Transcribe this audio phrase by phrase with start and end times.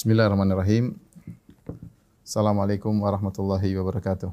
[0.00, 0.96] Bismillahirrahmanirrahim.
[2.24, 4.32] Assalamualaikum warahmatullahi wabarakatuh.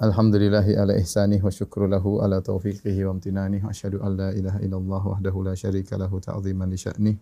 [0.00, 4.56] Alhamdulillahi ala ihsanih wa syukru lahu ala taufiqihi wa amtinanih wa asyhadu an la ilaha
[4.56, 7.20] illallah wahdahu la syarika lahu ta'ziman li sya'nih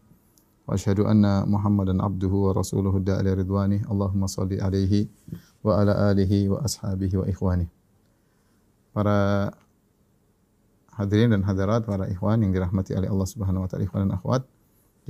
[0.70, 5.10] wa asyhadu anna Muhammadan abduhu wa rasuluhu da'ila ridwani Allahumma salli alaihi
[5.66, 7.66] wa ala alihi wa ashabihi wa ikhwani.
[8.95, 9.51] Para
[10.95, 14.47] hadirin dan hadirat, para ikhwan yang dirahmati oleh Allah Subhanahu wa taala, ikhwan dan akhwat,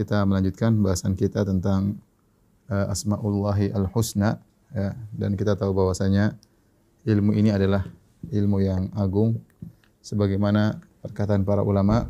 [0.01, 2.01] kita melanjutkan bahasan kita tentang
[2.73, 4.41] uh, Asmaullahi al-Husna
[4.73, 6.41] ya, dan kita tahu bahwasanya
[7.05, 7.85] ilmu ini adalah
[8.33, 9.37] ilmu yang agung.
[10.01, 12.09] Sebagaimana perkataan para ulama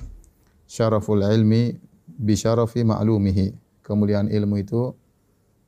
[0.71, 1.75] syaraful ilmi
[2.07, 3.59] bi syarafi ma'lumihi.
[3.83, 4.95] Kemuliaan ilmu itu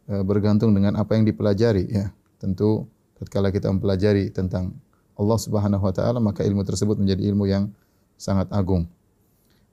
[0.06, 2.14] e, bergantung dengan apa yang dipelajari ya.
[2.38, 2.86] Tentu
[3.18, 4.78] tatkala kita mempelajari tentang
[5.18, 7.74] Allah Subhanahu wa taala maka ilmu tersebut menjadi ilmu yang
[8.14, 8.86] sangat agung.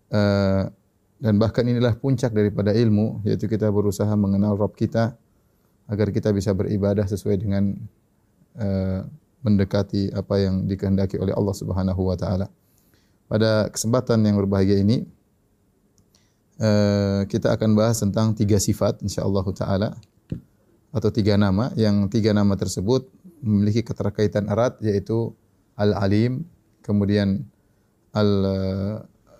[0.09, 0.21] E,
[1.19, 5.19] dan bahkan inilah puncak daripada ilmu yaitu kita berusaha mengenal Rabb kita
[5.91, 7.75] agar kita bisa beribadah sesuai dengan
[8.55, 9.03] uh,
[9.43, 12.47] mendekati apa yang dikehendaki oleh Allah Subhanahu wa taala.
[13.27, 15.03] Pada kesempatan yang berbahagia ini
[16.63, 19.89] uh, kita akan bahas tentang tiga sifat insyaallah taala
[20.89, 23.05] atau tiga nama yang tiga nama tersebut
[23.43, 25.35] memiliki keterkaitan erat yaitu
[25.79, 26.43] Al-Alim,
[26.83, 27.47] kemudian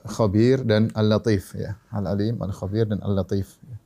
[0.08, 1.76] Al-Khabir dan Al-Latif ya.
[1.92, 3.60] Al-Alim, Al-Khabir dan Al-Latif.
[3.68, 3.78] Ya.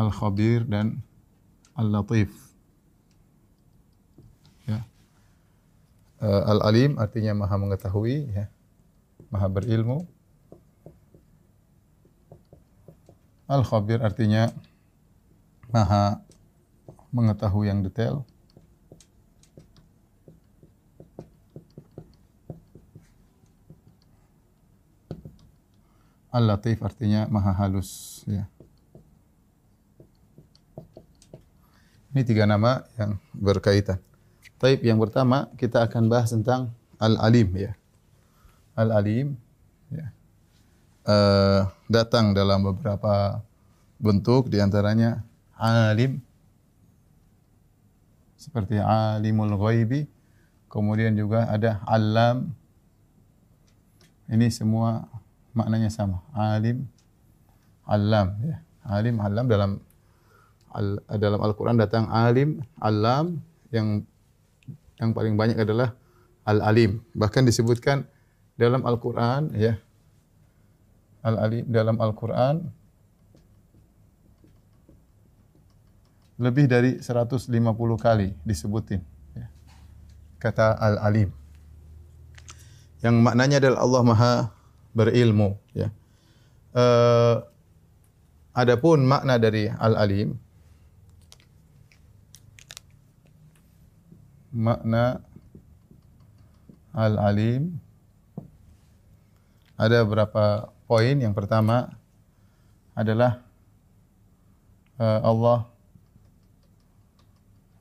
[0.00, 1.04] Al-Khabir dan
[1.76, 2.32] Al-Latif.
[4.64, 4.80] Ya.
[6.24, 8.48] Uh, Al-Alim artinya maha mengetahui, ya.
[9.28, 10.08] maha berilmu.
[13.44, 14.48] Al-Khabir artinya
[15.68, 16.24] maha
[17.10, 18.26] mengetahui yang detail.
[26.30, 28.46] Al-Latif artinya maha halus, ya.
[32.10, 33.98] Ini tiga nama yang berkaitan.
[34.58, 37.72] Taib yang pertama kita akan bahas tentang Al-Alim ya.
[38.74, 39.38] Al-Alim
[39.90, 40.06] ya.
[41.06, 43.42] Uh, datang dalam beberapa
[44.00, 45.24] bentuk di antaranya
[45.60, 46.24] alim
[48.40, 50.08] seperti alimul ghaibi
[50.72, 52.56] kemudian juga ada alam
[54.30, 55.10] ini semua
[55.50, 56.22] maknanya sama.
[56.30, 56.86] Alim
[57.82, 58.56] alam ya.
[58.86, 59.70] Alim alam dalam
[60.70, 63.42] al, dalam Al-Quran datang alim, alam,
[63.74, 64.06] yang
[65.02, 65.98] yang paling banyak adalah
[66.46, 67.02] al-alim.
[67.18, 68.06] Bahkan disebutkan
[68.54, 69.74] dalam Al-Quran, ya,
[71.26, 72.70] al-alim dalam Al-Quran
[76.40, 77.52] lebih dari 150
[78.00, 79.04] kali disebutin
[79.36, 79.46] ya.
[80.40, 81.28] kata al-alim.
[83.04, 84.34] Yang maknanya adalah Allah Maha
[84.96, 85.60] berilmu.
[85.76, 85.92] Ya.
[86.72, 87.44] Uh,
[88.56, 90.40] adapun makna dari al-alim
[94.50, 95.22] makna
[96.90, 97.78] al-alim
[99.80, 101.16] ada beberapa poin.
[101.16, 101.96] Yang pertama
[102.92, 103.40] adalah
[105.00, 105.69] uh, Allah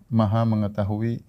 [0.09, 1.21] Maha mengetahui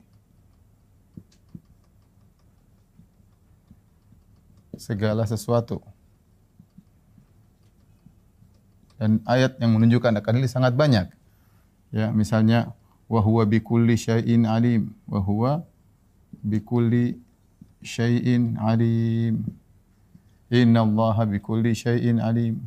[4.80, 5.84] segala sesuatu.
[8.96, 11.12] Dan ayat yang menunjukkan akan ini sangat banyak.
[11.92, 12.72] Ya, misalnya
[13.10, 15.52] wa huwa bikulli syai'in alim wa huwa
[16.40, 17.18] bikulli
[17.82, 19.42] syai'in alim
[20.46, 22.62] innallaha bikulli syai'in alim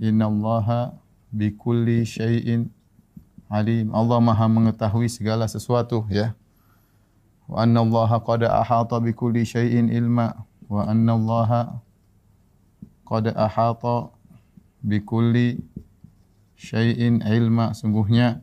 [0.00, 0.96] innallaha
[1.28, 2.79] bikulli syai'in alim
[3.50, 6.38] Allah Maha mengetahui segala sesuatu ya
[7.50, 11.82] wa annallaha qad ahata bikulli syai'in ilma wa annallaha
[13.02, 14.14] qad ahata
[14.86, 15.58] bikulli
[16.54, 18.38] syai'in ilma sungguhnya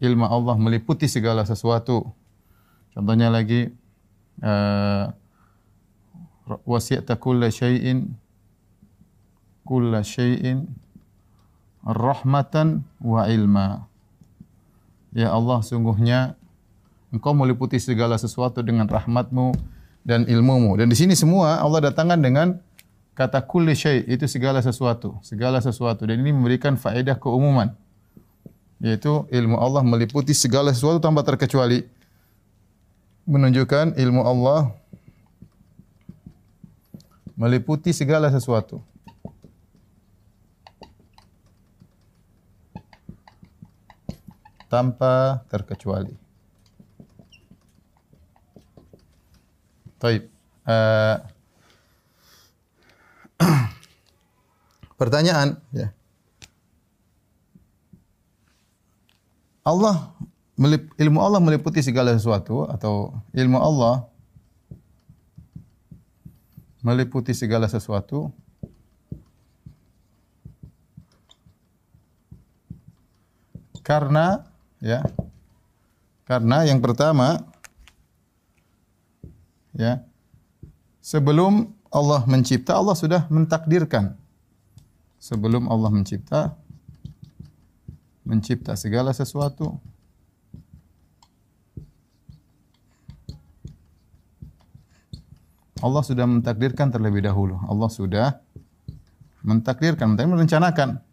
[0.00, 2.12] ilmu Allah meliputi segala sesuatu.
[2.92, 3.72] Contohnya lagi
[4.44, 5.12] uh,
[6.64, 8.16] wasi'ta kulla syai'in
[9.64, 10.68] kulla syai'in
[11.84, 13.88] rahmatan wa ilma.
[15.16, 16.36] Ya Allah, sungguhnya
[17.08, 19.56] Engkau meliputi segala sesuatu dengan rahmatmu
[20.04, 20.76] dan ilmumu.
[20.76, 22.46] Dan di sini semua Allah datangkan dengan
[23.16, 26.04] kata kulli syai' itu segala sesuatu, segala sesuatu.
[26.04, 27.72] Dan ini memberikan faedah keumuman
[28.76, 31.88] yaitu ilmu Allah meliputi segala sesuatu tanpa terkecuali
[33.24, 34.68] menunjukkan ilmu Allah
[37.40, 38.84] meliputi segala sesuatu
[44.66, 46.26] tanpa terkecuali
[49.96, 50.28] Taib.
[50.66, 51.16] Uh,
[55.00, 55.88] pertanyaan ya.
[59.66, 60.12] Allah
[61.00, 64.06] ilmu Allah meliputi segala sesuatu atau ilmu Allah
[66.86, 68.30] meliputi segala sesuatu
[73.82, 74.46] karena
[74.86, 75.02] ya
[76.22, 77.42] karena yang pertama
[79.74, 79.98] ya
[81.02, 84.14] sebelum Allah mencipta Allah sudah mentakdirkan
[85.18, 86.54] sebelum Allah mencipta
[88.22, 89.82] mencipta segala sesuatu
[95.84, 97.60] Allah sudah mentakdirkan terlebih dahulu.
[97.68, 98.26] Allah sudah
[99.44, 101.04] mentakdirkan, merencanakan.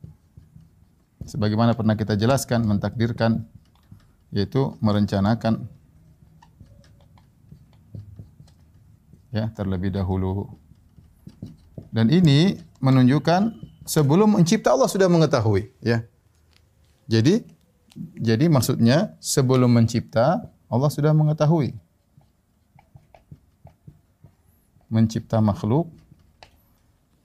[1.27, 3.43] Sebagaimana pernah kita jelaskan, mentakdirkan
[4.33, 5.69] yaitu merencanakan
[9.29, 10.49] ya terlebih dahulu.
[11.93, 13.53] Dan ini menunjukkan
[13.85, 16.01] sebelum mencipta Allah sudah mengetahui, ya.
[17.05, 17.45] Jadi
[18.17, 21.77] jadi maksudnya sebelum mencipta Allah sudah mengetahui.
[24.93, 25.89] mencipta makhluk,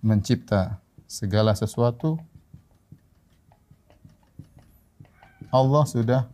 [0.01, 2.17] mencipta segala sesuatu,
[5.53, 6.25] Allah sudah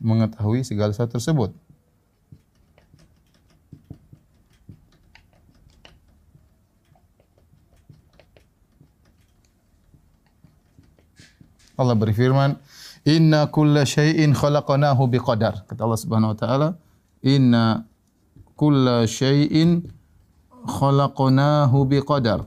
[0.00, 1.50] mengetahui segala sesuatu tersebut.
[11.80, 12.60] Allah berfirman,
[13.08, 16.68] "Inna kulla syai'in khalaqnahu biqadar." Kata Allah Subhanahu wa taala,
[17.24, 17.88] "Inna
[18.52, 19.88] kulla syai'in
[20.68, 22.44] khalaqnahu biqadar.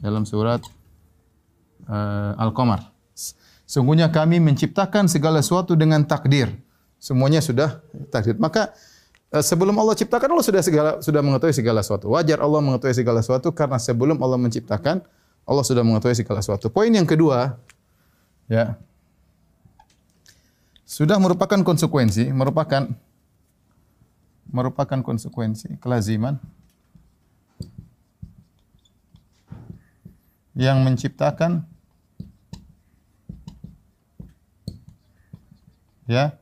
[0.00, 0.64] Dalam surat
[1.88, 2.93] uh, Al-Qamar.
[3.74, 6.46] Sungguhnya kami menciptakan segala sesuatu dengan takdir.
[7.02, 8.38] Semuanya sudah takdir.
[8.38, 8.70] Maka
[9.34, 12.06] uh, sebelum Allah ciptakan Allah sudah segala sudah mengetahui segala sesuatu.
[12.14, 15.02] Wajar Allah mengetahui segala sesuatu karena sebelum Allah menciptakan
[15.42, 16.70] Allah sudah mengetahui segala sesuatu.
[16.70, 17.58] Poin yang kedua
[18.46, 18.78] ya
[20.86, 22.86] sudah merupakan konsekuensi, merupakan
[24.54, 26.38] merupakan konsekuensi kelaziman
[30.54, 31.73] yang menciptakan
[36.08, 36.36] ya.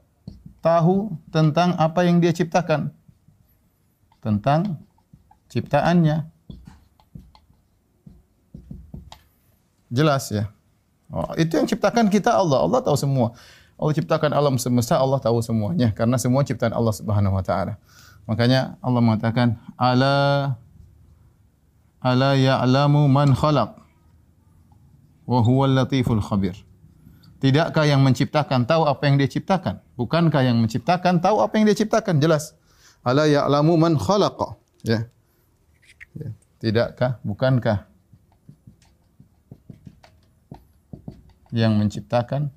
[0.63, 2.95] Tahu tentang apa yang dia ciptakan.
[4.23, 4.79] Tentang
[5.51, 6.31] ciptaannya.
[9.91, 10.49] Jelas ya.
[11.13, 12.65] Oh, itu yang ciptakan kita Allah.
[12.65, 13.37] Allah tahu semua.
[13.77, 15.91] Allah ciptakan alam semesta Allah tahu semuanya.
[15.93, 17.77] Karena semua ciptaan Allah Subhanahu wa taala.
[18.31, 20.15] Makanya Allah mengatakan ala
[21.99, 23.75] ala ya'lamu man khalaq
[25.27, 26.55] wa huwal latiful khabir.
[27.43, 29.83] Tidakkah yang menciptakan tahu apa yang dia ciptakan?
[29.99, 32.23] Bukankah yang menciptakan tahu apa yang dia ciptakan?
[32.23, 32.55] Jelas.
[33.03, 34.55] Ala ya'lamu man khalaqa.
[34.87, 35.11] Ya.
[36.15, 36.31] ya.
[36.63, 37.91] Tidakkah, bukankah
[41.51, 42.55] yang menciptakan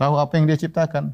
[0.00, 1.12] tahu apa yang dia ciptakan?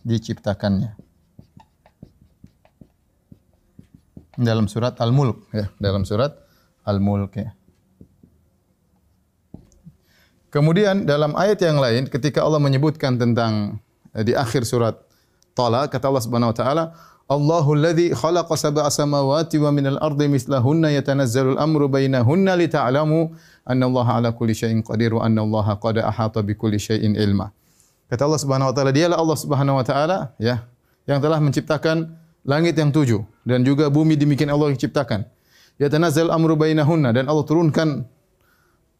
[0.00, 0.99] diciptakannya.
[4.40, 6.32] Dalam surat Al-Mulk ya, dalam surat
[6.88, 7.52] Al-Mulk ya.
[10.50, 13.78] Kemudian dalam ayat yang lain ketika Allah menyebutkan tentang
[14.16, 14.98] eh, di akhir surat
[15.54, 16.84] Talaq kata Allah Subhanahu wa taala
[17.30, 23.30] Allahu alladhi khalaqa sab'a samawati wa minal ardi mislahunna yatanazzalul amru bainahunna lita'lamu
[23.62, 27.54] anna Allah ala kulli syai'in qadir wa anna Allah qad ahata bi kulli syai'in ilma.
[28.10, 30.66] Kata Allah Subhanahu wa taala, dialah Allah Subhanahu wa taala ya
[31.06, 35.26] yang telah menciptakan langit yang tujuh dan juga bumi demikian Allah yang ciptakan.
[35.80, 38.04] Ya tanazzal amru bainahunna dan Allah turunkan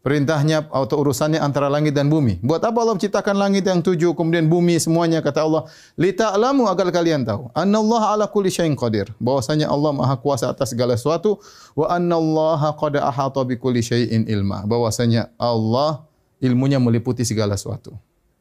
[0.01, 2.41] perintahnya atau urusannya antara langit dan bumi.
[2.41, 6.89] Buat apa Allah menciptakan langit yang tujuh kemudian bumi semuanya kata Allah, "Li ta'lamu agar
[6.89, 11.37] kalian tahu, annallaha ala kulli syai'in qadir." Bahwasanya Allah Maha kuasa atas segala sesuatu
[11.77, 14.65] wa annallaha qad ahata bi kulli syai'in ilma.
[14.65, 16.01] Bahwasanya Allah
[16.41, 17.93] ilmunya meliputi segala sesuatu.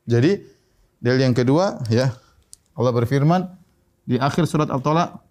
[0.09, 0.61] Jadi
[1.01, 2.13] Dalil yang kedua ya
[2.77, 3.49] Allah berfirman
[4.11, 5.23] di akhir surat Al-Talaq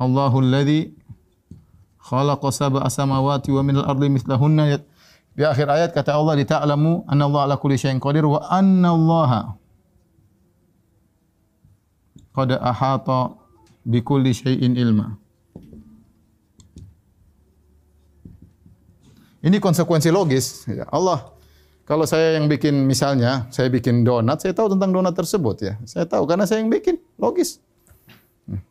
[0.00, 0.96] Allahul ladzi
[2.00, 4.80] khalaqa sab'a samawati wa minal ardi mithlahunna
[5.36, 9.32] di akhir ayat kata Allah lita'lamu anna Allah ala kulli syai'in qadir wa anna Allah
[12.32, 13.36] qad ahata
[13.84, 15.20] bi kulli syai'in ilma.
[19.44, 20.64] Ini konsekuensi logis.
[20.66, 21.36] Ya, Allah
[21.86, 25.74] kalau saya yang bikin misalnya, saya bikin donat, saya tahu tentang donat tersebut ya.
[25.86, 27.62] Saya tahu karena saya yang bikin, logis.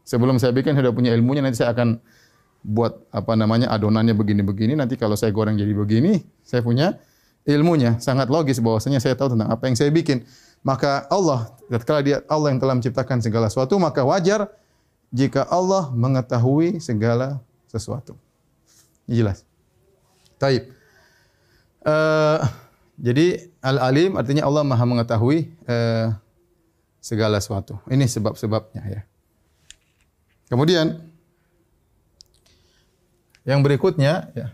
[0.07, 1.99] Sebelum saya bikin sudah punya ilmunya, nanti saya akan
[2.65, 4.73] buat apa namanya adonannya begini-begini.
[4.73, 6.97] Nanti kalau saya goreng jadi begini saya punya
[7.45, 8.01] ilmunya.
[8.01, 10.25] Sangat logis bahwasanya saya tahu tentang apa yang saya bikin.
[10.65, 14.49] Maka Allah ketika dia Allah yang telah menciptakan segala sesuatu maka wajar
[15.13, 17.37] jika Allah mengetahui segala
[17.69, 18.17] sesuatu.
[19.05, 19.45] Jelas.
[20.41, 20.73] Taib.
[21.85, 22.41] Uh,
[22.97, 26.17] jadi al-alim artinya Allah maha mengetahui uh,
[26.97, 27.77] segala sesuatu.
[27.85, 29.01] Ini sebab-sebabnya ya
[30.49, 31.01] kemudian
[33.45, 34.49] yang berikutnya ya.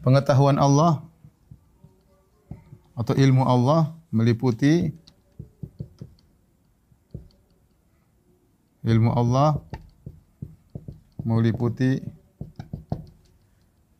[0.00, 1.04] Pengetahuan Allah
[2.96, 4.90] atau ilmu Allah meliputi
[8.80, 9.60] ilmu Allah
[11.20, 12.00] meliputi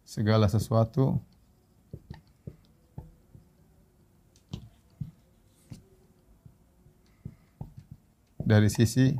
[0.08, 1.20] segala sesuatu
[8.50, 9.14] dari sisi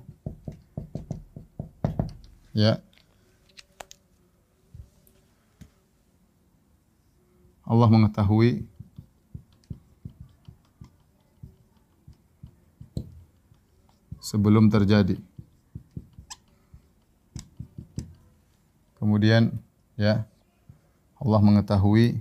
[2.51, 2.83] ya
[7.63, 8.67] Allah mengetahui
[14.19, 15.15] sebelum terjadi.
[18.99, 19.55] Kemudian
[19.95, 20.27] ya
[21.23, 22.19] Allah mengetahui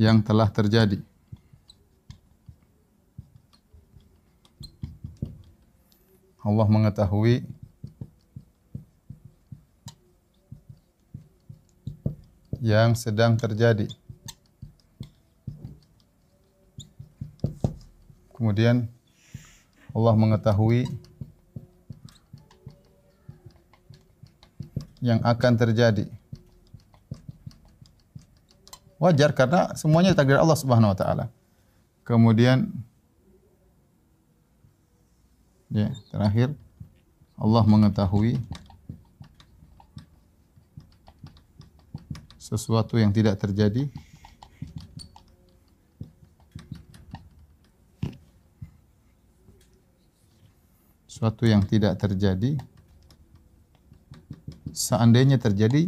[0.00, 1.09] yang telah terjadi.
[6.40, 7.44] Allah mengetahui
[12.60, 13.88] yang sedang terjadi.
[18.36, 18.88] Kemudian
[19.92, 20.88] Allah mengetahui
[25.04, 26.08] yang akan terjadi.
[29.00, 31.24] Wajar karena semuanya takdir Allah Subhanahu wa taala.
[32.04, 32.68] Kemudian
[35.70, 36.50] Ya, terakhir.
[37.38, 38.42] Allah mengetahui
[42.42, 43.86] sesuatu yang tidak terjadi.
[51.06, 52.58] Sesuatu yang tidak terjadi.
[54.74, 55.86] Seandainya terjadi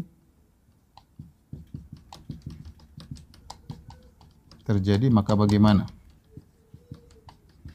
[4.62, 5.91] terjadi maka bagaimana?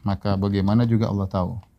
[0.07, 1.76] Maka bagaimana juga Allah tahu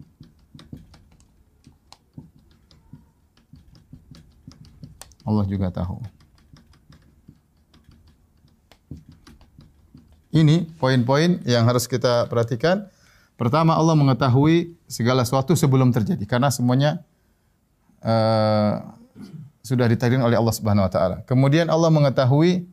[5.39, 6.03] Allah juga tahu.
[10.35, 12.91] Ini poin-poin yang harus kita perhatikan.
[13.39, 17.07] Pertama Allah mengetahui segala sesuatu sebelum terjadi karena semuanya
[18.03, 18.83] uh,
[19.63, 21.17] sudah ditakdirkan oleh Allah Subhanahu wa taala.
[21.23, 22.67] Kemudian Allah mengetahui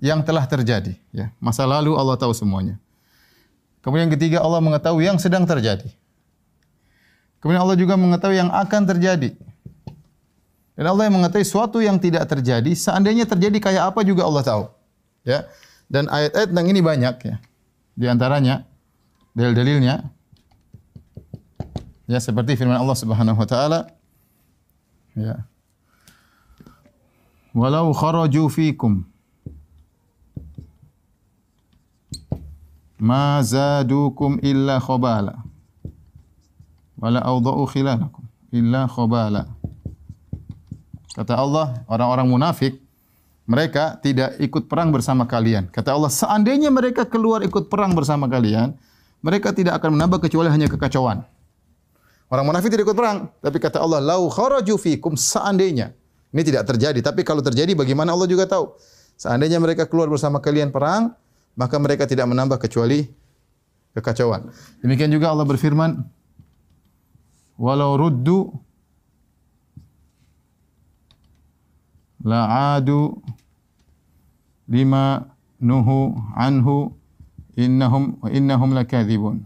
[0.00, 1.34] yang telah terjadi, ya.
[1.42, 2.78] Masa lalu Allah tahu semuanya.
[3.82, 5.90] Kemudian ketiga Allah mengetahui yang sedang terjadi.
[7.38, 9.34] Kemudian Allah juga mengetahui yang akan terjadi.
[10.78, 14.64] Dan Allah yang mengetahui sesuatu yang tidak terjadi, seandainya terjadi kayak apa juga Allah tahu.
[15.26, 15.50] Ya.
[15.90, 17.36] Dan ayat-ayat tentang ini banyak ya.
[17.98, 18.62] Di antaranya
[19.34, 20.06] dalil-dalilnya
[22.06, 23.90] ya seperti firman Allah Subhanahu wa taala
[25.18, 25.42] ya.
[27.50, 29.02] Walau kharaju fikum
[33.02, 35.42] ma zadukum illa khabala
[37.02, 38.22] wala awda'u khilalakum
[38.54, 39.57] illa khabala
[41.18, 42.78] Kata Allah, orang-orang munafik
[43.42, 45.66] mereka tidak ikut perang bersama kalian.
[45.66, 48.78] Kata Allah, seandainya mereka keluar ikut perang bersama kalian,
[49.18, 51.26] mereka tidak akan menambah kecuali hanya kekacauan.
[52.30, 55.90] Orang munafik tidak ikut perang, tapi kata Allah, lau kharaju fikum seandainya.
[56.30, 58.78] Ini tidak terjadi, tapi kalau terjadi bagaimana Allah juga tahu.
[59.18, 61.18] Seandainya mereka keluar bersama kalian perang,
[61.58, 63.10] maka mereka tidak menambah kecuali
[63.90, 64.54] kekacauan.
[64.86, 65.98] Demikian juga Allah berfirman,
[67.58, 68.67] walau ruddu
[72.22, 73.18] la'adu
[74.68, 75.26] lima
[75.58, 76.92] nuhu anhu
[77.58, 79.42] innahum innahum lakadzibun.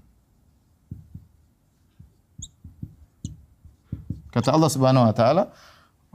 [4.32, 5.52] Kata Allah Subhanahu wa taala,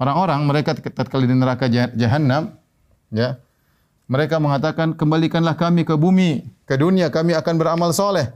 [0.01, 2.57] orang-orang mereka tatkala di neraka jahanam,
[3.13, 3.37] ya.
[4.09, 8.33] Mereka mengatakan, "Kembalikanlah kami ke bumi, ke dunia, kami akan beramal soleh."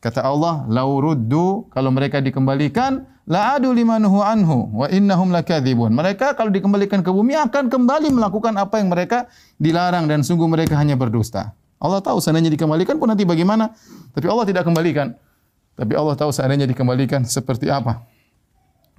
[0.00, 5.92] Kata Allah, "Lau ruddu," kalau mereka dikembalikan, la adu anhu wa innahum lakadzibun.
[5.92, 9.28] Mereka kalau dikembalikan ke bumi akan kembali melakukan apa yang mereka
[9.60, 11.52] dilarang dan sungguh mereka hanya berdusta.
[11.76, 13.76] Allah tahu seandainya dikembalikan pun nanti bagaimana,
[14.16, 15.12] tapi Allah tidak kembalikan.
[15.76, 18.04] Tapi Allah tahu seandainya dikembalikan seperti apa.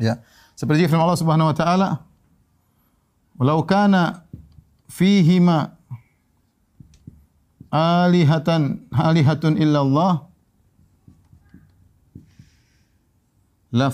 [0.02, 0.22] Ya.
[0.58, 1.90] Seperti firman Allah Subhanahu wa taala,
[3.38, 4.26] "Walau kana
[4.90, 5.78] fihima
[7.70, 10.31] alihatan alihatun illallah
[13.72, 13.88] la.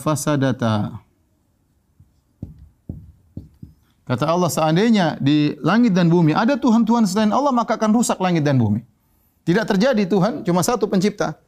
[4.08, 8.42] Kata Allah seandainya di langit dan bumi ada Tuhan-Tuhan selain Allah maka akan rusak langit
[8.42, 8.82] dan bumi.
[9.44, 11.40] Tidak terjadi Tuhan cuma satu pencipta.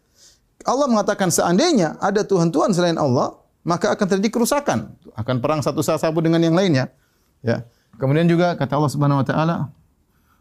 [0.68, 4.92] Allah mengatakan seandainya ada Tuhan-Tuhan selain Allah maka akan terjadi kerusakan.
[5.16, 6.92] Akan perang satu satu dengan yang lainnya.
[7.40, 7.64] Ya.
[7.96, 9.56] Kemudian juga kata Allah Subhanahu wa taala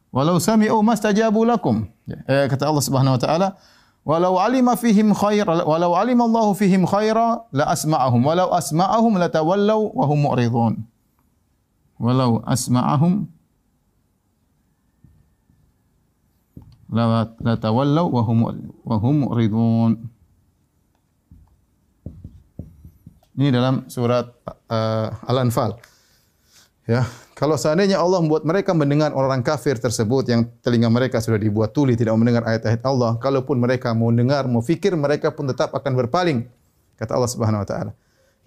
[0.08, 1.84] Walau sami'u mastajabu lakum.
[2.08, 2.18] Ya.
[2.24, 3.48] Eh, kata Allah Subhanahu wa taala,
[4.08, 10.74] ولو علم فيهم خير ولو علم الله فيهم خيرا لأسمعهم ولو أسمعهم لتولوا وهم معرضون
[12.00, 13.26] ولو أسمعهم
[17.40, 18.38] لتولوا وهم
[18.84, 19.92] وهم معرضون
[23.38, 24.34] ini dalam surat
[24.66, 25.78] uh, Al-Anfal.
[26.88, 27.04] Ya,
[27.36, 31.92] kalau seandainya Allah membuat mereka mendengar orang kafir tersebut yang telinga mereka sudah dibuat tuli
[32.00, 36.48] tidak mendengar ayat-ayat Allah, kalaupun mereka mau dengar, mau fikir, mereka pun tetap akan berpaling.
[36.96, 37.92] Kata Allah Subhanahu wa taala.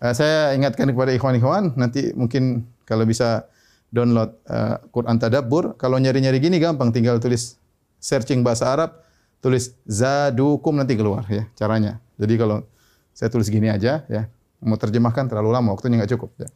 [0.02, 3.46] Uh, saya ingatkan kepada ikhwan-ikhwan, nanti mungkin kalau bisa
[3.94, 7.62] download uh, Quran Tadabbur, kalau nyari-nyari gini gampang tinggal tulis
[8.02, 9.06] searching bahasa Arab,
[9.38, 12.02] tulis zadukum nanti keluar ya caranya.
[12.18, 12.66] Jadi kalau
[13.14, 14.26] saya tulis gini aja ya,
[14.66, 16.50] mau terjemahkan terlalu lama, waktunya nggak cukup ya.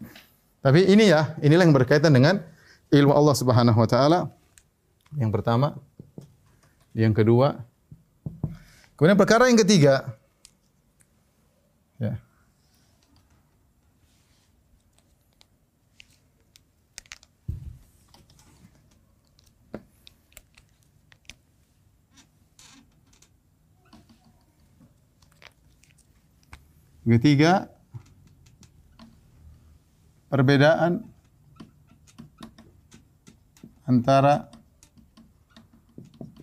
[0.66, 2.42] Tapi ini ya, inilah yang berkaitan dengan
[2.90, 4.34] ilmu Allah Subhanahu wa taala.
[5.14, 5.78] Yang pertama,
[6.98, 7.62] yang kedua,
[8.98, 10.18] kemudian perkara yang ketiga,
[12.02, 12.18] ya.
[27.06, 27.75] Ketiga,
[30.36, 31.00] perbedaan
[33.88, 34.52] antara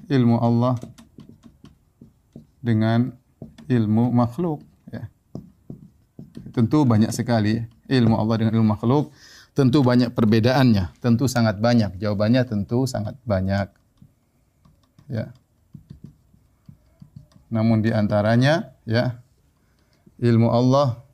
[0.08, 0.80] ilmu Allah
[2.64, 3.12] dengan
[3.68, 5.12] ilmu makhluk ya.
[6.56, 9.12] Tentu banyak sekali ilmu Allah dengan ilmu makhluk
[9.52, 12.00] tentu banyak perbedaannya, tentu sangat banyak.
[12.00, 13.68] Jawabannya tentu sangat banyak.
[15.12, 15.36] Ya.
[17.52, 19.20] Namun di antaranya ya
[20.16, 21.04] ilmu Allah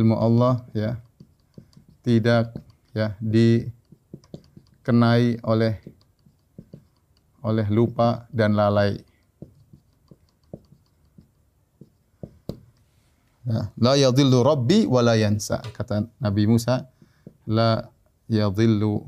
[0.00, 0.96] ilmu Allah ya
[2.00, 2.56] tidak
[2.96, 4.16] ya dikenai
[5.44, 5.76] oleh
[7.44, 9.00] oleh lupa dan lalai.
[13.44, 15.60] Ya, la yadhillu rabbi wa la yansa.
[15.72, 16.88] Kata Nabi Musa,
[17.48, 17.88] la
[18.28, 19.04] yadhillu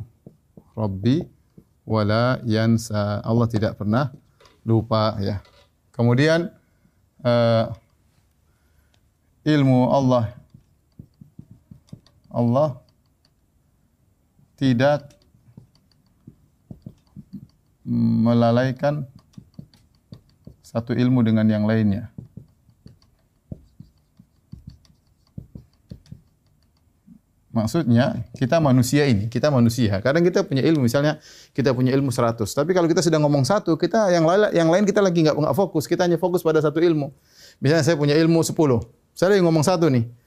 [0.76, 1.20] rabbi
[1.84, 3.20] wa la yansa.
[3.20, 4.08] Allah tidak pernah
[4.64, 5.44] lupa ya.
[5.92, 6.48] Kemudian
[7.20, 7.68] uh,
[9.44, 10.32] ilmu Allah
[12.32, 12.80] Allah
[14.56, 15.12] tidak
[17.84, 19.04] melalaikan
[20.64, 22.08] satu ilmu dengan yang lainnya.
[27.52, 30.00] Maksudnya kita manusia ini, kita manusia.
[30.00, 31.20] Kadang kita punya ilmu, misalnya
[31.52, 32.48] kita punya ilmu 100.
[32.48, 35.84] Tapi kalau kita sedang ngomong satu, kita yang lain yang lain kita lagi nggak fokus.
[35.84, 37.12] Kita hanya fokus pada satu ilmu.
[37.60, 38.56] Misalnya saya punya ilmu 10.
[39.12, 40.21] Saya lagi ngomong satu nih.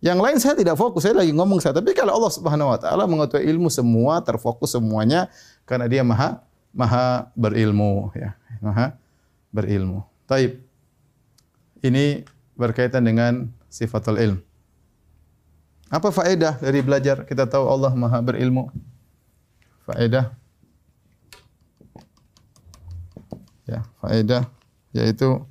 [0.00, 1.76] Yang lain saya tidak fokus, saya lagi ngomong saya.
[1.76, 5.28] Tapi kalau Allah Subhanahu wa taala mengetahui ilmu semua, terfokus semuanya
[5.68, 6.40] karena Dia Maha
[6.72, 8.32] Maha berilmu ya.
[8.64, 8.96] Maha
[9.52, 10.06] berilmu.
[10.24, 10.62] Taib.
[11.80, 12.24] Ini
[12.56, 14.38] berkaitan dengan sifatul ilm.
[15.90, 18.72] Apa faedah dari belajar kita tahu Allah Maha berilmu?
[19.84, 20.32] Faedah
[23.70, 24.42] ya, faedah
[24.90, 25.46] yaitu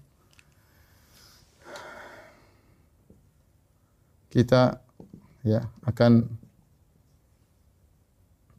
[4.29, 4.77] kita
[5.41, 6.29] ya akan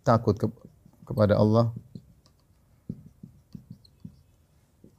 [0.02, 0.46] takut ke,
[1.06, 1.70] kepada Allah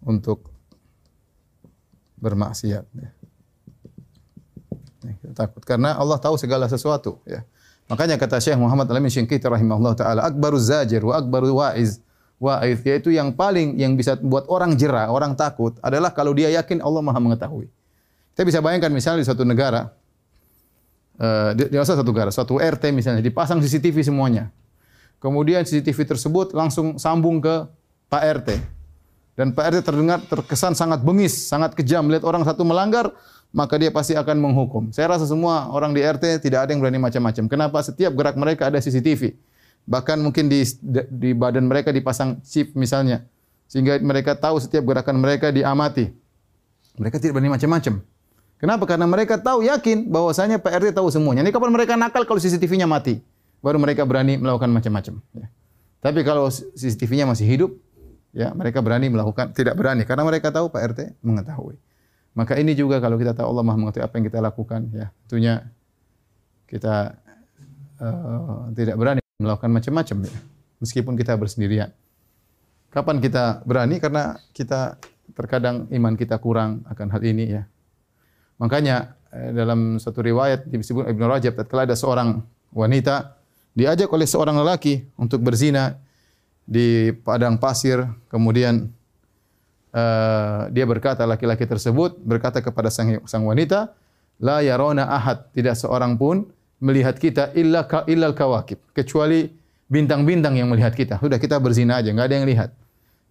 [0.08, 0.48] untuk
[2.22, 3.10] bermaksiat ya.
[5.02, 7.44] Kita takut karena Allah tahu segala sesuatu ya.
[7.92, 12.00] Makanya kata Syekh Muhammad Al-Amin Syinqiti rahimahullah taala akbaru zajir wa akbaru wa'iz
[12.40, 16.80] wa'iz yaitu yang paling yang bisa buat orang jera, orang takut adalah kalau dia yakin
[16.80, 17.68] Allah Maha mengetahui.
[18.32, 19.92] Kita bisa bayangkan misalnya di suatu negara
[21.20, 24.54] uh, di, di satu negara, suatu RT misalnya dipasang CCTV semuanya.
[25.22, 27.68] Kemudian CCTV tersebut langsung sambung ke
[28.10, 28.50] Pak RT.
[29.38, 33.10] Dan Pak RT terdengar terkesan sangat bengis, sangat kejam melihat orang satu melanggar,
[33.52, 34.92] maka dia pasti akan menghukum.
[34.96, 37.48] Saya rasa semua orang di RT tidak ada yang berani macam-macam.
[37.52, 37.78] Kenapa?
[37.84, 39.36] Setiap gerak mereka ada CCTV.
[39.88, 40.64] Bahkan mungkin di,
[41.10, 43.28] di badan mereka dipasang chip misalnya.
[43.68, 46.12] Sehingga mereka tahu setiap gerakan mereka diamati.
[47.00, 48.04] Mereka tidak berani macam-macam.
[48.62, 48.86] Kenapa?
[48.86, 51.42] Karena mereka tahu yakin bahwasanya PRT tahu semuanya.
[51.42, 53.18] Ini kapan mereka nakal kalau CCTV-nya mati?
[53.62, 55.22] baru mereka berani melakukan macam-macam.
[55.38, 55.48] Ya.
[56.02, 57.72] Tapi kalau CCTV-nya masih hidup,
[58.34, 61.78] ya mereka berani melakukan tidak berani karena mereka tahu Pak RT mengetahui.
[62.34, 65.56] Maka ini juga kalau kita tahu Allah Maha mengetahui apa yang kita lakukan, ya tentunya
[66.66, 67.22] kita
[68.02, 70.40] uh, tidak berani melakukan macam-macam ya.
[70.82, 71.94] Meskipun kita bersendirian.
[72.90, 74.02] Kapan kita berani?
[74.02, 74.98] Karena kita
[75.38, 77.64] terkadang iman kita kurang akan hal ini ya.
[78.62, 83.42] Makanya eh, dalam satu riwayat disebut Ibnu Rajab tatkala ada seorang wanita
[83.74, 85.98] diajak oleh seorang lelaki untuk berzina
[86.68, 88.88] di padang pasir, kemudian
[89.92, 93.92] uh, dia berkata laki-laki tersebut berkata kepada sang, sang wanita,
[94.40, 96.48] la yarona ahad, tidak seorang pun
[96.80, 99.52] melihat kita illa ka illal kawakib, kecuali
[99.92, 101.20] bintang-bintang yang melihat kita.
[101.20, 102.70] Sudah kita berzina aja, enggak ada yang lihat.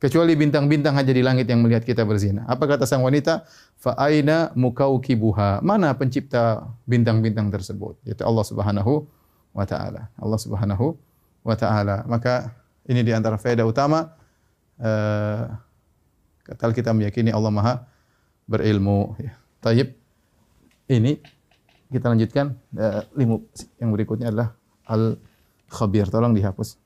[0.00, 2.48] Kecuali bintang-bintang aja di langit yang melihat kita berzina.
[2.48, 3.44] Apa kata sang wanita?
[3.76, 5.60] Fa aina mukaukibuha?
[5.60, 8.00] Mana pencipta bintang-bintang tersebut?
[8.08, 9.04] Yaitu Allah Subhanahu
[9.52, 10.08] wa taala.
[10.16, 10.96] Allah Subhanahu
[11.44, 12.08] wa taala.
[12.08, 12.48] Maka
[12.88, 14.16] ini di antara faedah utama
[14.80, 15.52] uh,
[16.48, 17.84] kata kita meyakini Allah Maha
[18.48, 19.20] berilmu.
[19.20, 19.36] Ya.
[20.88, 21.20] Ini
[21.92, 23.44] kita lanjutkan uh, limu
[23.76, 24.56] yang berikutnya adalah
[24.88, 25.20] al
[25.68, 26.08] khabir.
[26.08, 26.79] Tolong dihapus.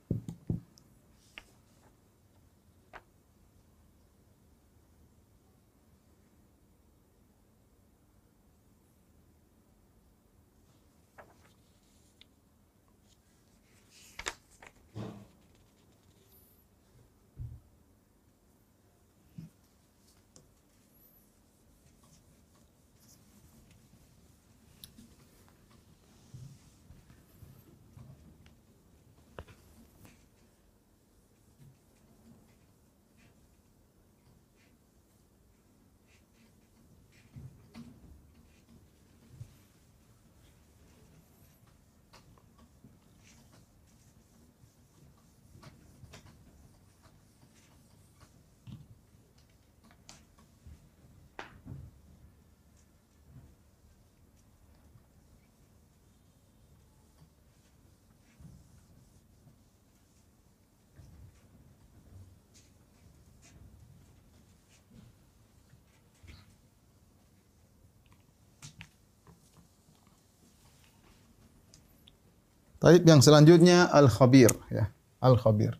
[72.84, 75.72] Taib yang selanjutnya al-khabir ya, al-khabir.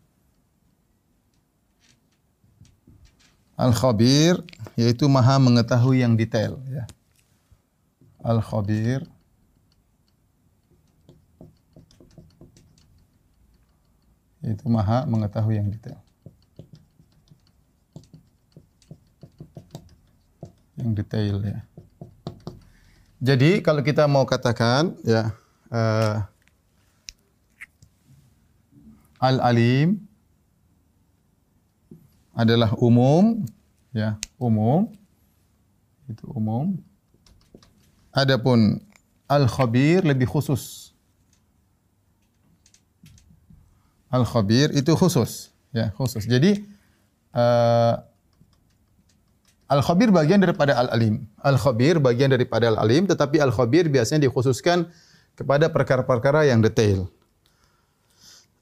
[3.61, 4.41] Al-khabir
[4.81, 6.89] yaitu maha mengetahui yang detail ya.
[8.25, 9.05] Al-khabir
[14.41, 16.01] yaitu maha mengetahui yang detail.
[20.81, 21.61] Yang detail ya.
[23.21, 25.37] Jadi kalau kita mau katakan ya
[25.69, 26.33] uh,
[29.25, 30.05] Al-alim
[32.37, 33.49] adalah umum,
[33.97, 34.93] ya, umum.
[36.05, 36.77] Itu umum.
[38.13, 38.85] Adapun
[39.25, 40.93] al-khabir lebih khusus.
[44.13, 46.29] Al-khabir itu khusus, ya, khusus.
[46.29, 46.61] Jadi
[47.33, 47.97] uh,
[49.73, 51.25] al-khabir bagian daripada al-alim.
[51.41, 54.93] Al-khabir bagian daripada al-alim, tetapi al-khabir biasanya dikhususkan
[55.35, 57.09] kepada perkara-perkara yang detail.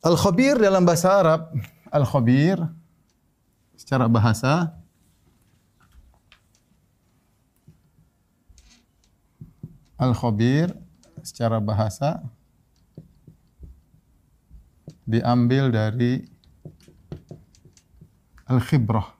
[0.03, 1.55] Al-khabir dalam bahasa Arab,
[1.87, 2.59] al-khabir
[3.79, 4.75] secara bahasa
[10.03, 10.75] Al-khabir
[11.23, 12.19] secara bahasa
[15.07, 16.27] diambil dari
[18.51, 19.15] al-khibrah.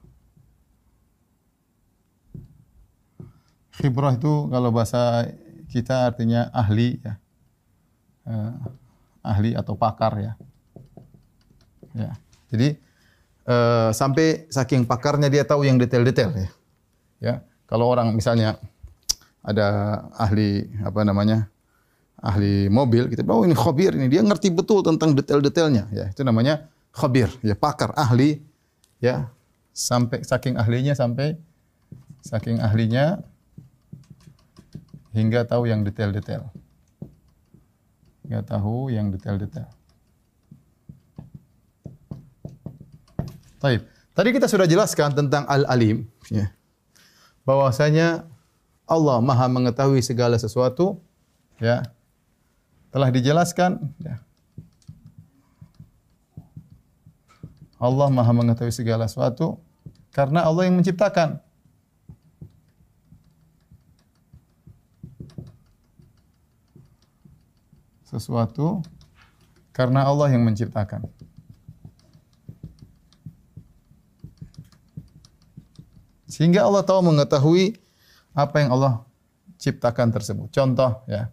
[3.79, 5.31] Khibrah itu kalau bahasa
[5.71, 7.15] kita artinya ahli ya.
[8.27, 8.51] Uh,
[9.23, 10.35] ahli atau pakar ya.
[11.93, 12.17] Ya.
[12.49, 12.77] Jadi
[13.49, 16.49] uh, sampai saking pakarnya dia tahu yang detail-detail ya.
[17.23, 17.35] Ya.
[17.69, 18.59] Kalau orang misalnya
[19.41, 21.49] ada ahli apa namanya?
[22.23, 26.07] ahli mobil, kita bilang oh ini khabir ini dia ngerti betul tentang detail-detailnya ya.
[26.07, 28.39] Itu namanya khabir, ya pakar, ahli
[29.03, 29.27] ya.
[29.75, 31.35] Sampai saking ahlinya sampai
[32.23, 33.19] saking ahlinya
[35.11, 36.47] hingga tahu yang detail-detail.
[38.23, 39.67] Hingga tahu yang detail-detail.
[43.63, 43.87] Taib.
[44.11, 46.03] Tadi kita sudah jelaskan tentang Al-Alim.
[46.27, 46.51] Ya.
[47.47, 48.27] Bahwasanya
[48.83, 50.99] Allah maha mengetahui segala sesuatu.
[51.63, 51.87] Ya.
[52.91, 53.79] Telah dijelaskan.
[54.03, 54.19] Ya.
[57.79, 59.63] Allah maha mengetahui segala sesuatu.
[60.11, 61.39] Karena Allah yang menciptakan.
[68.03, 68.85] Sesuatu
[69.73, 71.22] Karena Allah yang menciptakan.
[76.33, 77.77] Sehingga Allah tahu mengetahui
[78.33, 79.05] apa yang Allah
[79.61, 80.49] ciptakan tersebut.
[80.49, 81.29] Contoh ya.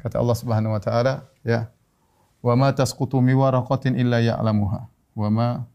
[0.00, 1.68] Kata Allah Subhanahu wa taala, ya.
[2.40, 4.88] Wa ma tasqutu mi waraqatin illa ya'lamuha.
[5.12, 5.68] Wa ma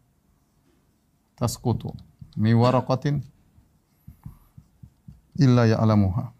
[1.38, 1.94] tasqutu
[2.34, 3.22] mi waraqatin
[5.38, 6.34] illa ya'lamuha.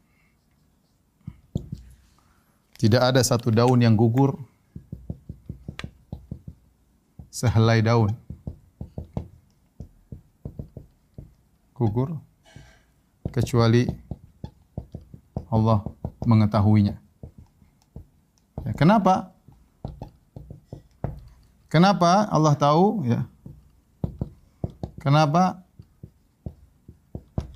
[2.82, 4.34] Tidak ada satu daun yang gugur
[7.30, 8.18] sehelai daun
[11.78, 12.18] gugur
[13.30, 13.86] kecuali
[15.54, 15.86] Allah
[16.26, 16.98] mengetahuinya.
[18.66, 19.38] Ya, kenapa?
[21.70, 23.06] Kenapa Allah tahu?
[23.06, 23.30] Ya.
[24.98, 25.62] Kenapa?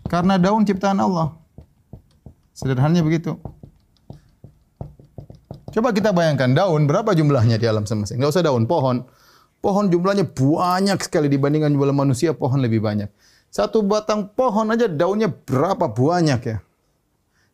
[0.05, 1.33] Karena daun ciptaan Allah.
[2.53, 3.41] Sederhananya begitu.
[5.71, 8.13] Coba kita bayangkan daun berapa jumlahnya di alam semesta.
[8.13, 9.07] Enggak usah daun, pohon.
[9.63, 13.07] Pohon jumlahnya banyak sekali dibandingkan jumlah manusia, pohon lebih banyak.
[13.51, 16.57] Satu batang pohon aja daunnya berapa banyak ya.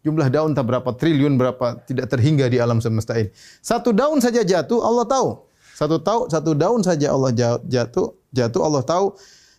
[0.05, 3.33] Jumlah daun tak berapa triliun berapa tidak terhingga di alam semesta ini.
[3.65, 5.29] Satu daun saja jatuh Allah tahu.
[5.73, 7.33] Satu tahu satu daun saja Allah
[7.65, 9.17] jatuh jatuh Allah tahu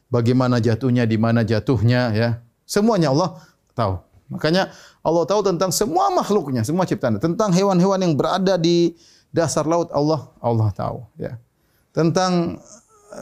[0.08, 2.28] bagaimana jatuhnya di mana jatuhnya ya.
[2.64, 3.42] Semuanya Allah
[3.74, 3.98] tahu.
[4.30, 4.70] Makanya
[5.02, 7.18] Allah tahu tentang semua makhluknya, semua ciptaan.
[7.18, 8.94] Tentang hewan-hewan yang berada di
[9.34, 11.34] dasar laut Allah Allah tahu ya.
[11.90, 12.62] Tentang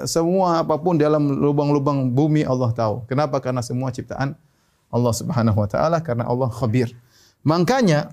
[0.05, 3.07] semua apa pun dalam lubang-lubang bumi Allah tahu.
[3.07, 3.38] Kenapa?
[3.38, 4.35] Karena semua ciptaan
[4.90, 6.90] Allah Subhanahu wa taala karena Allah khabir.
[7.46, 8.11] Makanya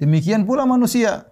[0.00, 1.28] demikian pula manusia.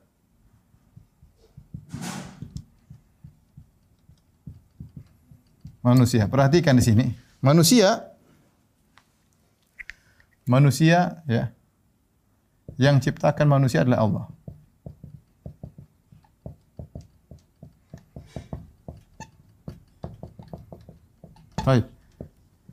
[5.82, 7.06] Manusia, perhatikan di sini.
[7.42, 8.12] Manusia
[10.46, 11.54] manusia ya
[12.80, 14.24] yang ciptakan manusia adalah Allah.
[21.62, 21.86] Baik.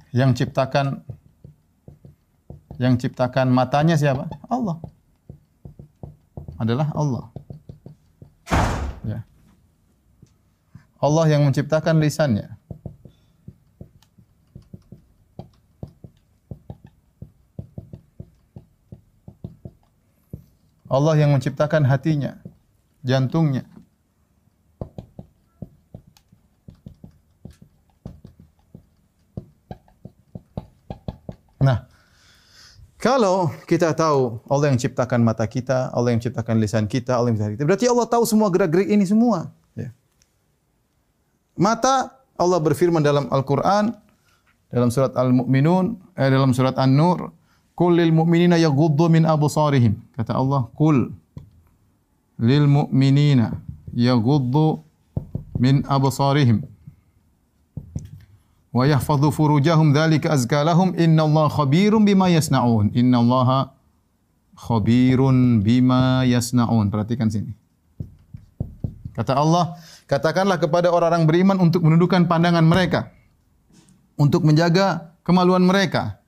[0.10, 1.06] Yang ciptakan
[2.82, 4.26] yang ciptakan matanya siapa?
[4.50, 4.82] Allah.
[6.58, 7.26] Adalah Allah.
[9.06, 9.22] Ya.
[10.98, 12.60] Allah yang menciptakan lisannya.
[20.90, 22.42] Allah yang menciptakan hatinya,
[23.06, 23.62] jantungnya.
[31.60, 31.86] Nah,
[33.00, 37.38] kalau kita tahu Allah yang ciptakan mata kita, Allah yang ciptakan lisan kita, Allah yang
[37.40, 39.52] ciptakan kita, berarti Allah tahu semua gerak-gerik ini semua.
[39.76, 39.96] Ya.
[41.56, 43.92] Mata Allah berfirman dalam Al-Quran,
[44.72, 47.36] dalam surat Al-Mu'minun, eh, dalam surat An-Nur,
[47.80, 49.96] Kul lil mu'minina yaghuddu min absarihim.
[50.20, 51.16] Kata Allah, kul
[52.36, 53.56] lil mu'minina
[53.96, 54.84] yaghuddu
[55.56, 56.68] min absarihim
[58.70, 63.74] wa yahfadhu furujahum dzalika azka lahum innallaha khabirum bima yasnaun innallaha
[64.54, 67.52] khabirun bima yasnaun perhatikan sini
[69.18, 73.10] kata Allah katakanlah kepada orang-orang beriman untuk menundukkan pandangan mereka
[74.20, 76.20] untuk menjaga kemaluan mereka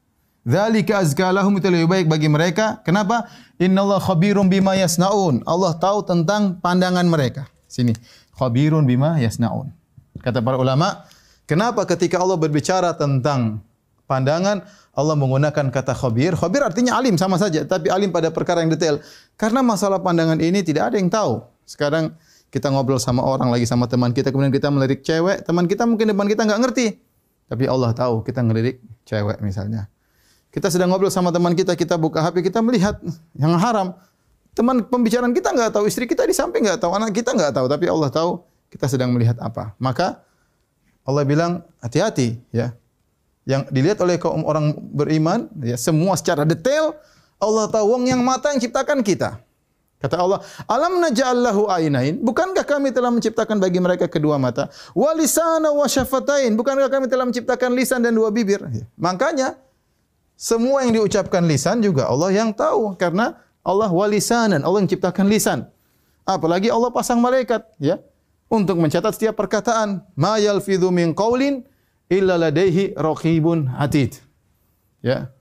[0.41, 2.81] Dzalika azka lahum itu lebih baik bagi mereka.
[2.81, 3.29] Kenapa?
[3.61, 5.45] Innallaha khabirum bima yasnaun.
[5.45, 7.45] Allah tahu tentang pandangan mereka.
[7.69, 7.93] Sini.
[8.33, 9.69] Khabirun bima yasnaun.
[10.17, 11.05] Kata para ulama,
[11.51, 13.59] Kenapa ketika Allah berbicara tentang
[14.07, 14.63] pandangan,
[14.95, 16.31] Allah menggunakan kata khabir.
[16.39, 19.03] Khabir artinya alim sama saja, tapi alim pada perkara yang detail.
[19.35, 21.43] Karena masalah pandangan ini tidak ada yang tahu.
[21.67, 22.15] Sekarang
[22.55, 26.15] kita ngobrol sama orang lagi sama teman kita, kemudian kita melirik cewek, teman kita mungkin
[26.15, 26.87] depan kita nggak ngerti.
[27.51, 29.91] Tapi Allah tahu kita ngelirik cewek misalnya.
[30.55, 32.95] Kita sedang ngobrol sama teman kita, kita buka HP, kita melihat
[33.35, 33.99] yang haram.
[34.55, 37.67] Teman pembicaraan kita nggak tahu, istri kita di samping nggak tahu, anak kita nggak tahu,
[37.67, 38.39] tapi Allah tahu
[38.71, 39.75] kita sedang melihat apa.
[39.75, 40.30] Maka
[41.05, 42.73] Allah bilang hati-hati ya.
[43.41, 46.93] Yang dilihat oleh kaum orang beriman ya semua secara detail
[47.41, 49.41] Allah tahu wong yang mata yang ciptakan kita.
[50.01, 54.69] Kata Allah, "Alam naj'allahu ainain?" Bukankah kami telah menciptakan bagi mereka kedua mata?
[54.97, 56.53] Wa lisana wa syafatain?
[56.57, 58.61] Bukankah kami telah menciptakan lisan dan dua bibir?
[58.73, 58.85] Ya.
[58.97, 59.61] Makanya
[60.33, 65.69] semua yang diucapkan lisan juga Allah yang tahu karena Allah walisanan, Allah yang ciptakan lisan.
[66.25, 68.01] Apalagi Allah pasang malaikat, ya
[68.51, 70.03] untuk mencatat setiap perkataan.
[70.19, 71.63] Ma yalfidhu min qaulin
[72.11, 72.91] illa ladaihi
[73.79, 74.19] atid.
[74.99, 75.31] Ya.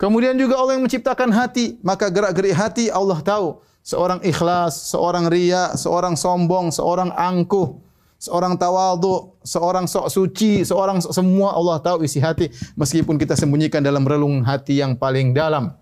[0.00, 3.60] Kemudian juga Allah yang menciptakan hati, maka gerak-gerik hati Allah tahu.
[3.84, 7.78] Seorang ikhlas, seorang ria, seorang sombong, seorang angkuh,
[8.20, 13.80] seorang tawadhu, seorang sok suci, seorang sok, semua Allah tahu isi hati meskipun kita sembunyikan
[13.80, 15.72] dalam relung hati yang paling dalam.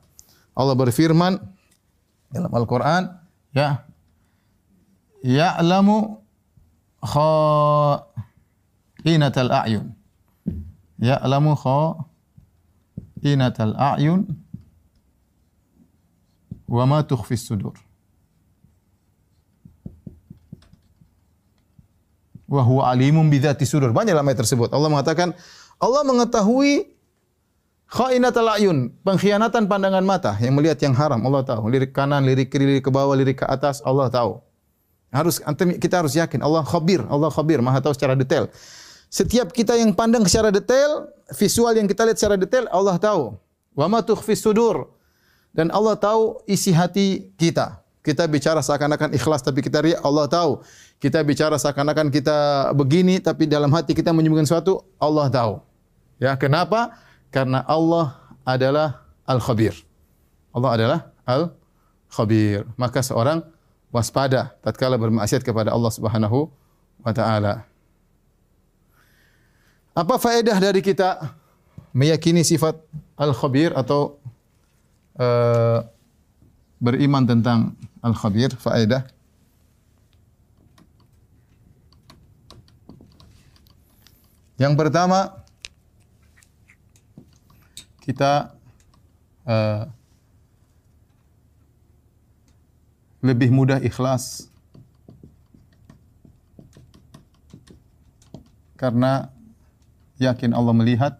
[0.56, 1.40] Allah berfirman
[2.30, 3.10] dalam Al-Qur'an,
[3.50, 3.85] ya,
[5.26, 6.22] ya'lamu
[7.02, 8.06] kha'inatal
[9.50, 9.90] a'yun.
[11.02, 14.30] Ya'lamu kha'inatal a'yun
[16.70, 17.74] wa ma tukhfis sudur.
[22.46, 23.90] Wa huwa alimun bidzati sudur.
[23.90, 24.70] Banyak lama tersebut.
[24.70, 25.34] Allah mengatakan
[25.82, 26.94] Allah mengetahui
[27.86, 31.70] Khainatul ayun, pengkhianatan pandangan mata yang melihat yang haram, Allah tahu.
[31.70, 34.42] Lirik kanan, lirik kiri, lirik ke bawah, lirik ke atas, Allah tahu.
[35.16, 35.40] Harus
[35.80, 38.52] kita harus yakin Allah khabir, Allah khabir, Maha tahu secara detail.
[39.08, 43.32] Setiap kita yang pandang secara detail, visual yang kita lihat secara detail, Allah tahu.
[43.72, 44.04] Wa ma
[44.36, 44.92] sudur.
[45.56, 47.80] Dan Allah tahu isi hati kita.
[48.04, 50.60] Kita bicara seakan-akan ikhlas tapi kita riak, Allah tahu.
[51.00, 55.64] Kita bicara seakan-akan kita begini tapi dalam hati kita menyembunyikan sesuatu, Allah tahu.
[56.20, 56.94] Ya, kenapa?
[57.32, 59.74] Karena Allah adalah Al-Khabir.
[60.54, 62.68] Allah adalah Al-Khabir.
[62.78, 63.42] Maka seorang
[63.96, 66.52] waspada tatkala bermaksiat kepada Allah Subhanahu
[67.00, 67.64] wa taala.
[69.96, 71.32] Apa faedah dari kita
[71.96, 72.76] meyakini sifat
[73.16, 74.20] Al-Khabir atau
[75.16, 75.80] uh,
[76.76, 77.72] beriman tentang
[78.04, 78.52] Al-Khabir?
[78.60, 79.08] Faedah
[84.56, 85.36] Yang pertama,
[88.00, 88.56] kita
[89.44, 89.84] uh,
[93.26, 94.46] lebih mudah ikhlas
[98.78, 99.34] karena
[100.22, 101.18] yakin Allah melihat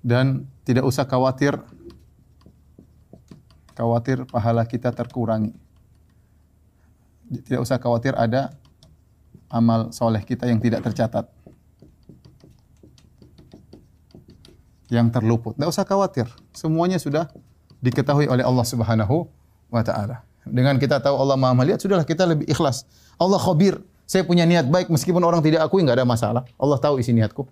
[0.00, 1.58] dan tidak usah khawatir
[3.76, 5.52] khawatir pahala kita terkurangi.
[7.28, 8.56] Tidak usah khawatir ada
[9.52, 11.35] amal soleh kita yang tidak tercatat.
[14.86, 15.58] Yang terluput.
[15.58, 16.30] Tidak usah khawatir.
[16.54, 17.26] Semuanya sudah
[17.82, 19.26] diketahui oleh Allah Subhanahu
[19.70, 20.22] wa taala.
[20.46, 22.86] Dengan kita tahu Allah Maha melihat, sudahlah kita lebih ikhlas.
[23.18, 23.82] Allah khabir.
[24.06, 26.46] Saya punya niat baik meskipun orang tidak akui nggak ada masalah.
[26.54, 27.42] Allah tahu isi niatku.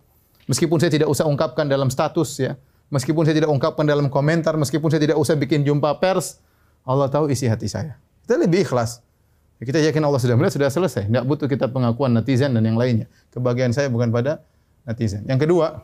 [0.47, 2.55] Meskipun saya tidak usah ungkapkan dalam status ya,
[2.95, 6.39] meskipun saya tidak ungkapkan dalam komentar, meskipun saya tidak usah bikin jumpa pers,
[6.87, 7.99] Allah tahu isi hati saya.
[8.23, 9.03] Kita lebih ikhlas.
[9.59, 11.09] Kita yakin Allah sudah melihat, sudah selesai.
[11.09, 13.09] Tidak butuh kita pengakuan netizen dan yang lainnya.
[13.33, 14.45] Kebahagiaan saya bukan pada
[14.85, 15.25] netizen.
[15.25, 15.81] Yang kedua,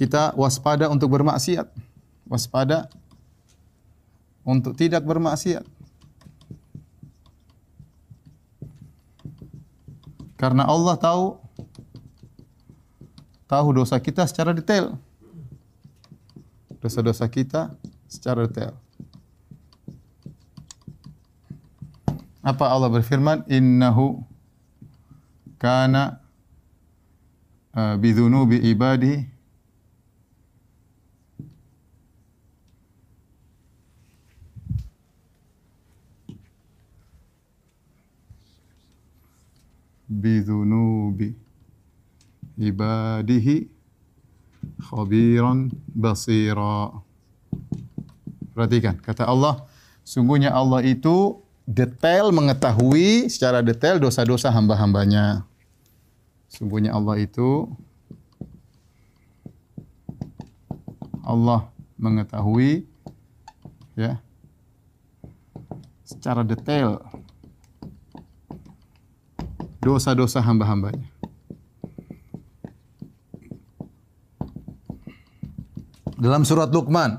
[0.00, 1.68] kita waspada untuk bermaksiat.
[2.24, 2.88] Waspada
[4.48, 5.60] untuk tidak bermaksiat.
[10.40, 11.36] Karena Allah tahu
[13.44, 14.96] tahu dosa kita secara detail.
[16.80, 17.76] Dosa-dosa kita
[18.08, 18.72] secara detail.
[22.40, 23.44] Apa Allah berfirman?
[23.52, 24.24] Innahu
[25.60, 26.24] kana
[27.76, 29.39] uh, bidhunubi ibadi
[40.10, 41.38] bidhunubi
[42.58, 43.70] ibadihi
[44.90, 46.90] khabiran basira.
[48.50, 49.64] Perhatikan, kata Allah,
[50.02, 55.46] sungguhnya Allah itu detail mengetahui secara detail dosa-dosa hamba-hambanya.
[56.50, 57.70] Sungguhnya Allah itu
[61.22, 62.82] Allah mengetahui
[63.94, 64.18] ya
[66.02, 66.98] secara detail
[69.80, 71.08] dosa-dosa hamba-hambanya.
[76.20, 77.16] Dalam surat Luqman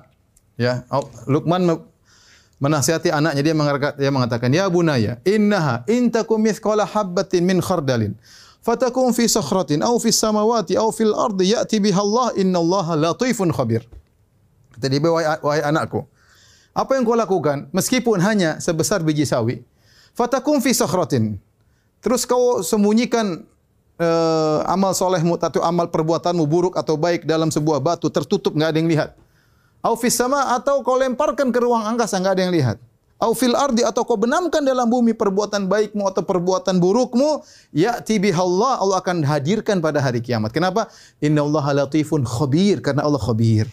[0.61, 0.85] ya
[1.25, 1.65] Luqman
[2.61, 3.41] menasihati anaknya
[3.97, 8.13] dia mengatakan ya bunaya innaha in takum mithqala habatin min khardalin
[8.61, 13.81] fatakum fi sakhratin aw fi samawati aw fil ardi ya'ti biha Allah innallaha latifun khabir
[14.77, 16.05] kata dia wahai, wahai anakku
[16.77, 19.65] apa yang kau lakukan meskipun hanya sebesar biji sawi
[20.13, 21.41] fatakum fi sakhratin
[22.01, 23.45] terus kau sembunyikan
[24.01, 28.79] uh, amal solehmu atau amal perbuatanmu buruk atau baik dalam sebuah batu tertutup enggak ada
[28.81, 29.11] yang lihat
[29.81, 32.77] Au fis sama atau kau lemparkan ke ruang angkasa enggak ada yang lihat.
[33.21, 37.41] Au fil ardi atau kau benamkan dalam bumi perbuatan baikmu atau perbuatan burukmu,
[37.73, 40.53] ya'ti bihallah Allah akan hadirkan pada hari kiamat.
[40.53, 40.89] Kenapa?
[41.21, 43.69] Innallaha latifun khabir karena Allah khabir.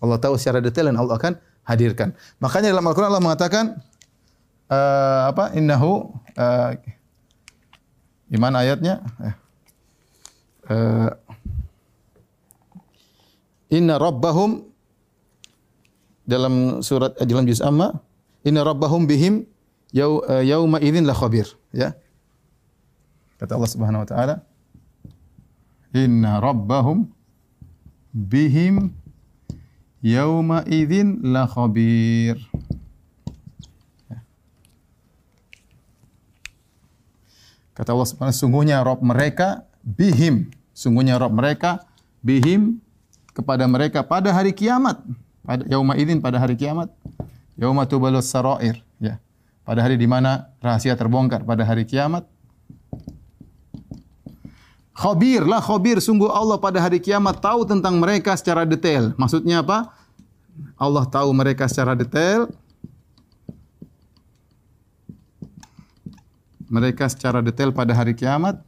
[0.00, 1.32] Allah tahu secara detail dan Allah akan
[1.64, 2.12] hadirkan.
[2.40, 3.64] Makanya dalam Al-Qur'an Allah mengatakan
[4.68, 5.56] uh, apa?
[5.56, 6.76] Innahu uh,
[8.34, 9.00] iman ayatnya?
[10.66, 11.12] Uh,
[13.74, 14.70] Inna rabbahum
[16.24, 17.90] dalam surat eh, dalam juz amma
[18.46, 19.44] inna rabbahum bihim
[19.90, 21.50] yau, uh, yauma idzin la khabir.
[21.74, 21.98] Ya.
[23.40, 24.36] Kata Allah Subhanahu wa taala
[25.90, 27.10] inna rabbahum
[28.14, 28.94] bihim
[30.00, 32.38] yauma idzin la khabir.
[37.74, 41.82] Kata Allah Subhanahu sungguhnya Rob mereka bihim, sungguhnya Rob mereka
[42.22, 42.78] bihim
[43.34, 45.02] kepada mereka pada hari kiamat.
[45.42, 46.88] Pada yauma idzin pada hari kiamat.
[47.58, 49.18] Yauma tubalus sarair, ya.
[49.66, 52.24] Pada hari di mana rahasia terbongkar pada hari kiamat.
[54.94, 59.10] Khabir lah khabir sungguh Allah pada hari kiamat tahu tentang mereka secara detail.
[59.18, 59.90] Maksudnya apa?
[60.78, 62.46] Allah tahu mereka secara detail.
[66.74, 68.58] Mereka secara detail pada hari kiamat.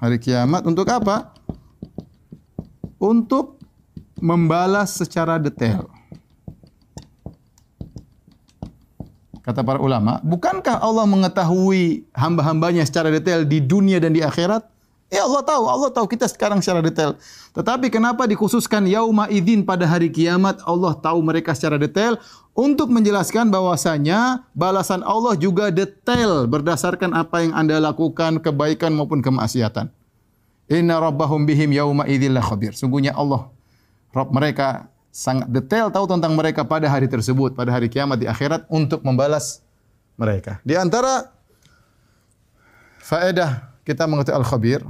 [0.00, 1.36] Hari kiamat untuk apa?
[2.96, 3.60] Untuk
[4.16, 5.92] membalas secara detail.
[9.44, 14.64] Kata para ulama, bukankah Allah mengetahui hamba-hambanya secara detail di dunia dan di akhirat?
[15.14, 17.14] Ya Allah tahu, Allah tahu kita sekarang secara detail.
[17.54, 20.58] Tetapi kenapa dikhususkan yauma idzin pada hari kiamat?
[20.66, 22.18] Allah tahu mereka secara detail
[22.50, 29.86] untuk menjelaskan bahwasanya balasan Allah juga detail berdasarkan apa yang Anda lakukan, kebaikan maupun kemaksiatan.
[30.66, 32.74] Inna rabbahum bihim yauma idzin khabir.
[32.74, 33.54] Sungguhnya Allah
[34.10, 38.66] Rabb mereka sangat detail tahu tentang mereka pada hari tersebut, pada hari kiamat di akhirat
[38.66, 39.62] untuk membalas
[40.18, 40.58] mereka.
[40.66, 41.30] Di antara
[42.98, 44.82] faedah kita mengerti al-khabir.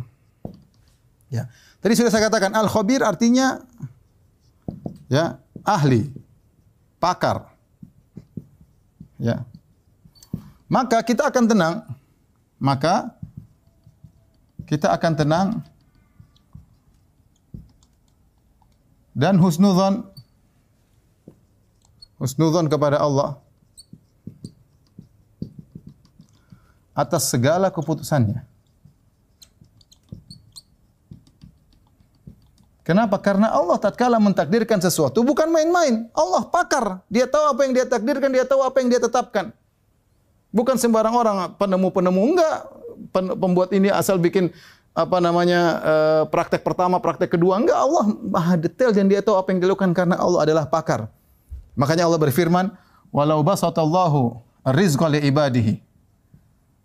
[1.34, 1.50] Ya.
[1.82, 3.66] Tadi sudah saya katakan al-khabir artinya
[5.10, 6.14] ya, ahli,
[7.02, 7.50] pakar.
[9.18, 9.42] Ya.
[10.70, 11.76] Maka kita akan tenang.
[12.62, 13.10] Maka
[14.64, 15.48] kita akan tenang
[19.12, 20.08] dan husnudzon
[22.16, 23.36] husnudzon kepada Allah
[26.96, 28.53] atas segala keputusannya.
[32.84, 33.16] Kenapa?
[33.16, 36.04] Karena Allah tatkala mentakdirkan sesuatu bukan main-main.
[36.12, 37.00] Allah pakar.
[37.08, 39.56] Dia tahu apa yang dia takdirkan, dia tahu apa yang dia tetapkan.
[40.52, 42.56] Bukan sembarang orang penemu-penemu enggak
[43.40, 44.52] pembuat ini asal bikin
[44.94, 49.50] apa namanya uh, praktek pertama, praktek kedua enggak Allah maha detail dan dia tahu apa
[49.50, 51.08] yang dilakukan karena Allah adalah pakar.
[51.74, 52.68] Makanya Allah berfirman,
[53.10, 54.38] "Walau basatallahu
[54.76, 55.80] rizqa li ibadihi."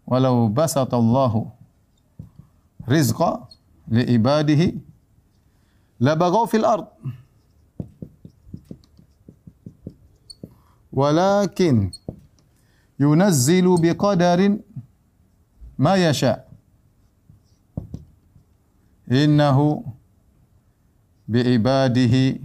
[0.08, 1.52] Walau basatallahu
[2.88, 3.46] rizqa
[3.86, 4.89] li ibadihi
[6.00, 6.88] labaghaw fil ard.
[10.92, 11.92] Walakin
[13.00, 14.64] yunazzilu biqadarin
[15.78, 16.46] ma yasha.
[19.10, 19.86] Innahu
[21.28, 22.42] biibadihi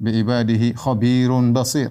[0.00, 1.90] biibadihi khabirun basir.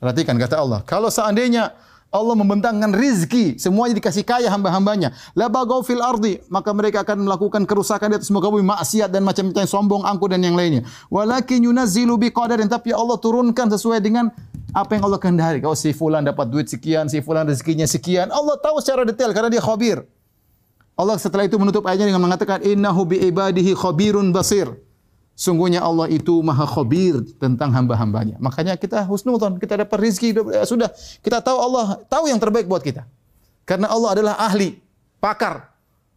[0.00, 1.72] Perhatikan kata Allah, kalau seandainya
[2.14, 5.10] Allah membentangkan rizki, semuanya dikasih kaya hamba-hambanya.
[5.34, 9.26] La bagau fil ardi, maka mereka akan melakukan kerusakan di atas muka bumi, maksiat dan
[9.26, 10.86] macam-macam sombong, angkuh dan yang lainnya.
[11.10, 14.30] Walakin yunazzilu biqadarin, tapi Allah turunkan sesuai dengan
[14.70, 15.58] apa yang Allah kehendaki.
[15.58, 19.50] Kalau si fulan dapat duit sekian, si fulan rezekinya sekian, Allah tahu secara detail karena
[19.50, 20.06] dia khabir.
[20.94, 24.70] Allah setelah itu menutup ayatnya dengan mengatakan innahu bi ibadihi khabirun basir.
[25.34, 28.38] Sungguhnya Allah itu maha khabir tentang hamba-hambanya.
[28.38, 30.86] Makanya kita husnudzon, kita dapat rizki, ya sudah.
[31.18, 33.02] Kita tahu Allah tahu yang terbaik buat kita.
[33.66, 34.78] Karena Allah adalah ahli,
[35.18, 35.74] pakar.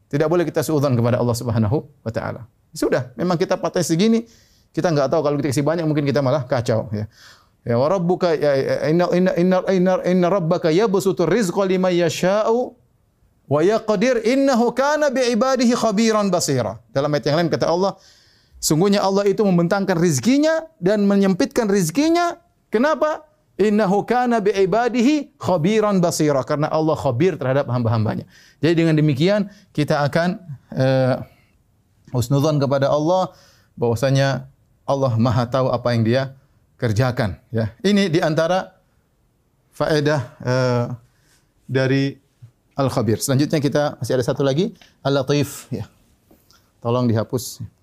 [0.08, 2.46] Tidak boleh kita suudzon kepada Allah Subhanahu wa taala.
[2.72, 4.30] Sudah, memang kita patah segini,
[4.70, 7.10] kita enggak tahu kalau kita kasih banyak mungkin kita malah kacau ya.
[7.68, 12.78] Ya wa rabbuka ya, ya, inna inna inna inna, inna rabbaka yabsutu rizqa liman yasha'u
[13.48, 16.84] Wa yaqdir innahu kana bi ibadihi khabiran basira.
[16.92, 17.96] Dalam ayat yang lain kata Allah,
[18.58, 22.42] sungguhnya Allah itu membentangkan rizkinya dan menyempitkan rizkinya.
[22.74, 23.26] Kenapa?
[23.58, 26.46] Innahu kana bi ibadihi khabiran basira.
[26.46, 28.30] Karena Allah khabir terhadap hamba-hambanya.
[28.62, 30.38] Jadi dengan demikian kita akan
[30.78, 31.26] uh,
[32.62, 33.34] kepada Allah
[33.74, 34.46] bahwasanya
[34.86, 36.24] Allah Maha tahu apa yang Dia
[36.78, 37.74] kerjakan ya.
[37.82, 38.78] Ini di antara
[39.74, 40.86] faedah uh,
[41.66, 42.18] dari
[42.78, 43.18] Al-Khabir.
[43.18, 45.90] Selanjutnya kita masih ada satu lagi, Al-Latif ya.
[46.78, 47.77] Tolong dihapus.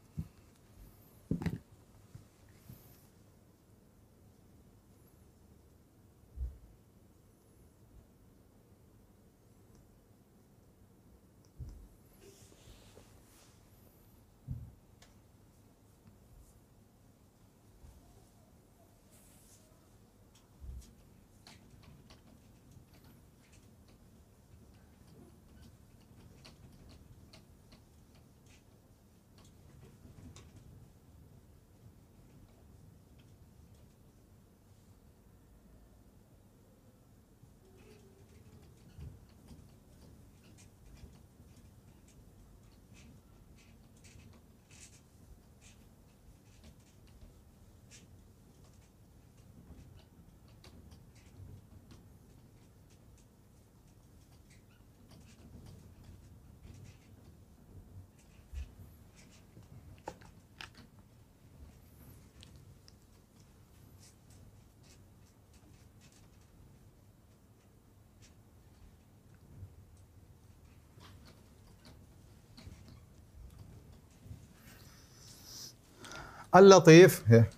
[76.54, 77.50] Al-Latif ya.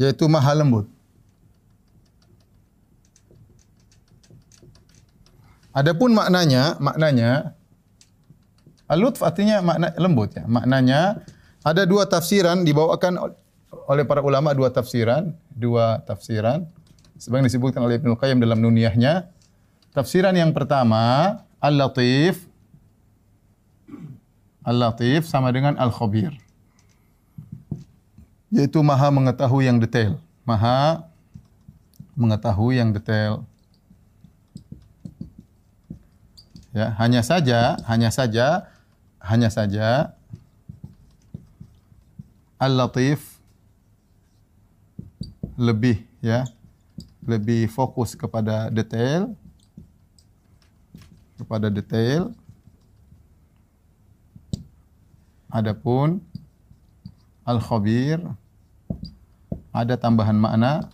[0.00, 0.88] yaitu maha lembut.
[5.76, 7.52] Adapun maknanya, maknanya
[8.88, 10.48] al-lutf artinya makna lembut ya.
[10.48, 11.20] Maknanya
[11.60, 13.36] ada dua tafsiran dibawakan
[13.90, 16.62] oleh para ulama dua tafsiran, dua tafsiran.
[17.18, 19.26] Sebagaimana disebutkan oleh Ibnu Qayyim dalam Nuniyahnya.
[19.90, 22.46] Tafsiran yang pertama, Al-Latif.
[24.62, 26.38] Al-Latif sama dengan Al-Khabir.
[28.54, 30.22] Yaitu maha mengetahui yang detail.
[30.46, 31.10] Maha
[32.14, 33.42] mengetahui yang detail.
[36.70, 38.70] Ya, hanya saja, hanya saja,
[39.18, 40.14] hanya saja
[42.62, 43.39] Al-Latif
[45.60, 46.48] lebih ya
[47.20, 49.36] lebih fokus kepada detail
[51.36, 52.32] kepada detail
[55.52, 56.24] adapun
[57.44, 58.24] al khabir
[59.68, 60.88] ada tambahan makna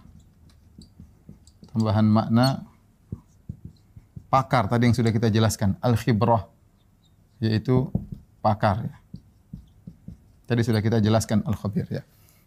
[1.70, 2.66] tambahan makna
[4.26, 6.50] pakar tadi yang sudah kita jelaskan al khibrah
[7.38, 7.86] yaitu
[8.40, 8.96] pakar ya.
[10.46, 12.02] Tadi sudah kita jelaskan al khabir ya.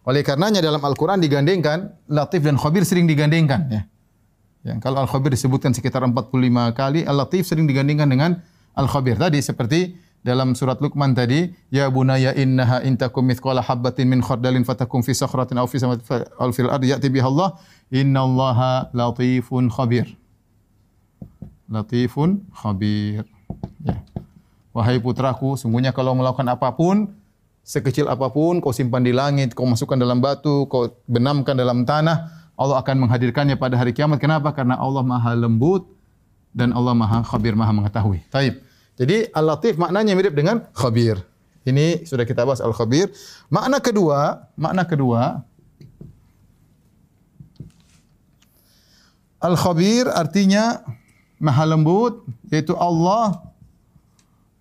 [0.09, 3.69] Oleh karenanya dalam Al-Quran digandengkan, Latif dan Khabir sering digandengkan.
[3.69, 3.81] Ya.
[4.65, 6.33] Ya, kalau Al-Khabir disebutkan sekitar 45
[6.73, 8.41] kali, Al-Latif sering digandengkan dengan
[8.73, 9.21] Al-Khabir.
[9.21, 9.93] Tadi seperti
[10.25, 15.61] dalam surat Luqman tadi, Ya bunaya innaha intakum mithqala habbatin min khardalin fatakum fi sakhratin
[15.61, 16.03] aw fi samawati
[16.41, 17.61] aw fil ardi ya'ti biha Allah,
[17.93, 20.09] innallaha latifun khabir.
[21.69, 23.29] Latifun khabir.
[23.85, 24.01] Ya.
[24.73, 27.13] Wahai putraku, sungguhnya kalau melakukan apa pun,
[27.63, 32.29] sekecil apa pun kau simpan di langit, kau masukkan dalam batu, kau benamkan dalam tanah,
[32.59, 34.19] Allah akan menghadirkannya pada hari kiamat.
[34.19, 34.51] Kenapa?
[34.51, 35.87] Karena Allah Maha lembut
[36.51, 38.25] dan Allah Maha khabir, Maha mengetahui.
[38.33, 38.59] Taib.
[38.99, 41.23] Jadi Al-Latif maknanya mirip dengan khabir.
[41.63, 43.11] Ini sudah kita bahas Al-Khabir.
[43.51, 45.43] Makna kedua, makna kedua
[49.39, 50.83] Al-Khabir artinya
[51.39, 53.39] Maha lembut yaitu Allah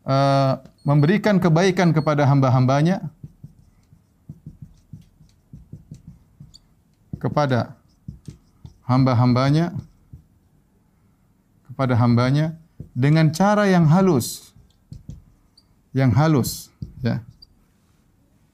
[0.06, 3.12] uh, memberikan kebaikan kepada hamba-hambanya
[7.20, 7.76] kepada
[8.88, 9.76] hamba-hambanya
[11.68, 12.56] kepada hambanya
[12.96, 14.56] dengan cara yang halus
[15.92, 16.72] yang halus
[17.04, 17.20] ya.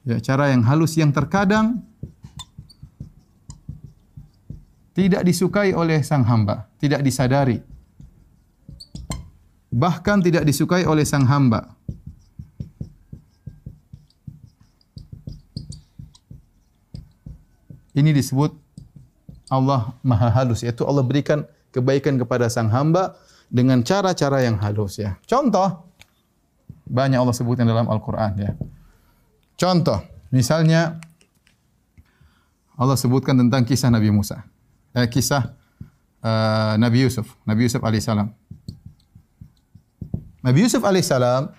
[0.05, 1.81] Ya cara yang halus yang terkadang
[4.91, 7.63] tidak disukai oleh sang hamba tidak disadari.
[9.71, 11.74] Bahkan tidak disukai oleh sang hamba
[17.95, 18.51] Ini disebut
[19.47, 23.15] Allah Maha Halus, yaitu Allah berikan kebaikan kepada sang hamba
[23.47, 25.15] dengan cara-cara yang halus ya.
[25.23, 25.85] Contoh
[26.85, 28.51] banyak Allah sebutkan dalam Al-Qur'an ya.
[29.55, 30.99] Contoh, misalnya
[32.75, 34.43] Allah sebutkan tentang kisah Nabi Musa.
[34.95, 35.55] Eh, kisah
[36.23, 38.27] uh, Nabi Yusuf, Nabi Yusuf alaihissalam.
[40.43, 41.51] Nabi Yusuf alaihissalam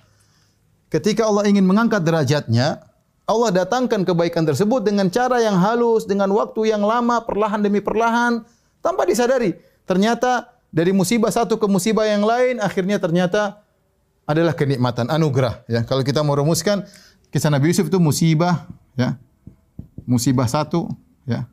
[0.93, 2.85] ketika Allah ingin mengangkat derajatnya,
[3.27, 8.47] Allah datangkan kebaikan tersebut dengan cara yang halus, dengan waktu yang lama, perlahan demi perlahan,
[8.79, 9.59] tanpa disadari.
[9.83, 13.67] Ternyata dari musibah satu ke musibah yang lain, akhirnya ternyata
[14.31, 15.67] adalah kenikmatan, anugerah.
[15.67, 16.87] Ya, kalau kita mau rumuskan,
[17.35, 19.19] kisah Nabi Yusuf itu musibah, ya,
[20.07, 20.87] musibah satu,
[21.27, 21.51] ya,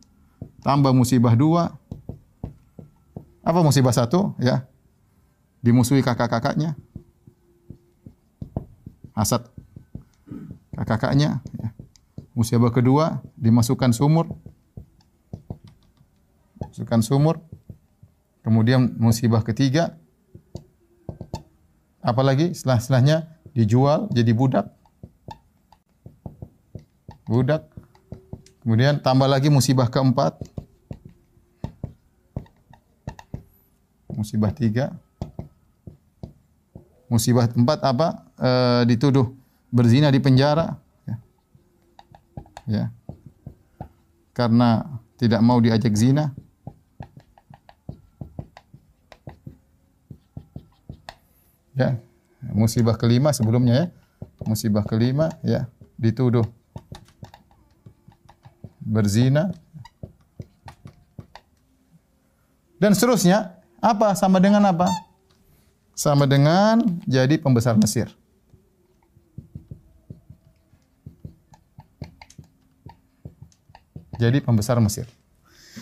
[0.61, 1.73] tambah musibah dua.
[3.41, 4.37] Apa musibah satu?
[4.37, 4.69] Ya,
[5.65, 6.77] dimusuhi kakak-kakaknya,
[9.17, 9.49] hasad
[10.81, 11.45] kakaknya.
[11.61, 11.69] Ya.
[12.33, 14.33] Musibah kedua dimasukkan sumur,
[16.57, 17.37] masukkan sumur.
[18.43, 19.95] Kemudian musibah ketiga,
[22.03, 23.17] apalagi setelah setelahnya
[23.55, 24.67] dijual jadi budak,
[27.29, 27.69] budak.
[28.65, 30.39] Kemudian tambah lagi musibah keempat,
[34.11, 34.95] musibah tiga,
[37.07, 38.07] musibah empat apa?
[38.39, 38.49] E,
[38.91, 39.42] dituduh
[39.73, 40.77] berzina di penjara
[41.09, 41.15] ya.
[42.69, 42.85] ya.
[44.37, 44.85] Karena
[45.17, 46.29] tidak mau diajak zina.
[51.73, 51.97] Ya.
[52.53, 53.85] Musibah kelima sebelumnya ya.
[54.45, 55.65] Musibah kelima ya,
[55.97, 56.45] dituduh
[58.83, 59.55] berzina
[62.83, 64.91] dan seterusnya apa sama dengan apa
[65.95, 68.11] sama dengan jadi pembesar Mesir
[74.17, 75.09] jadi pembesar Mesir.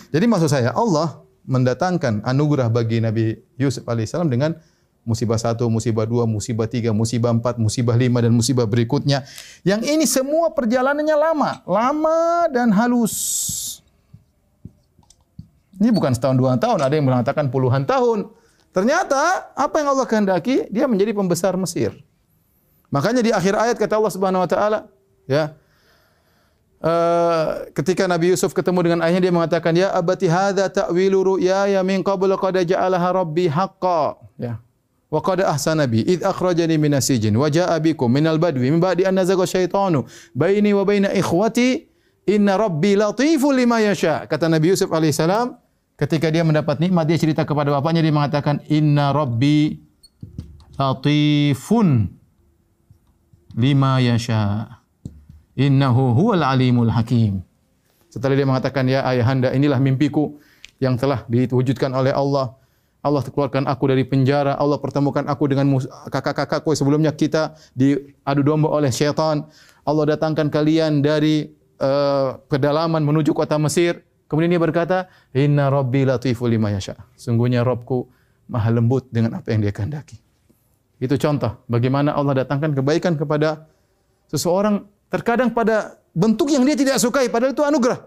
[0.08, 4.56] Jadi maksud saya Allah mendatangkan anugerah bagi Nabi Yusuf alaihissalam dengan
[5.02, 9.26] musibah satu, musibah dua, musibah tiga, musibah empat, musibah lima dan musibah berikutnya.
[9.66, 13.14] Yang ini semua perjalanannya lama, lama dan halus.
[15.82, 18.30] Ini bukan setahun dua tahun, ada yang mengatakan puluhan tahun.
[18.70, 21.92] Ternyata apa yang Allah kehendaki, dia menjadi pembesar Mesir.
[22.88, 24.86] Makanya di akhir ayat kata Allah Subhanahu wa taala,
[25.26, 25.58] ya.
[26.82, 31.80] Uh, ketika Nabi Yusuf ketemu dengan ayahnya dia mengatakan ya abati hadza ta'wilu ru'ya ya
[31.86, 34.58] min qabl qad ja'alaha rabbi haqqan ya.
[35.06, 38.82] Wa qad ahsana bi id akhrajani min asijin wa jaa bikum min al badwi min
[38.82, 41.86] ba'di an nazaga syaitanu baini wa baina ikhwati
[42.26, 44.26] inna rabbi latiful lima yasha.
[44.26, 45.54] Kata Nabi Yusuf alaihissalam
[45.94, 49.78] ketika dia mendapat nikmat dia cerita kepada bapaknya dia mengatakan inna rabbi
[50.74, 52.10] latifun
[53.54, 54.81] lima yasha
[55.58, 57.44] innahu huwal alimul hakim
[58.12, 60.36] setelah dia mengatakan ya ayahanda inilah mimpiku
[60.82, 62.56] yang telah diwujudkan oleh Allah
[63.02, 65.74] Allah keluarkan aku dari penjara, Allah pertemukan aku dengan
[66.06, 69.42] kakak-kakakku sebelumnya kita diadu domba oleh syaitan.
[69.82, 71.50] Allah datangkan kalian dari
[71.82, 74.06] uh, pedalaman menuju kota Mesir.
[74.30, 78.06] Kemudian dia berkata, "Inna rabbi latiful lima yasha." Sungguhnya Rabbku
[78.46, 80.22] maha lembut dengan apa yang dia kehendaki.
[81.02, 83.66] Itu contoh bagaimana Allah datangkan kebaikan kepada
[84.30, 88.00] seseorang terkadang pada bentuk yang dia tidak sukai padahal itu anugerah.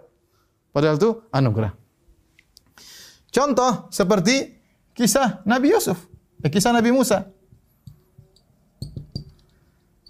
[0.74, 1.72] Padahal itu anugerah.
[3.30, 4.58] Contoh seperti
[4.98, 6.02] kisah Nabi Yusuf,
[6.42, 7.30] eh, kisah Nabi Musa.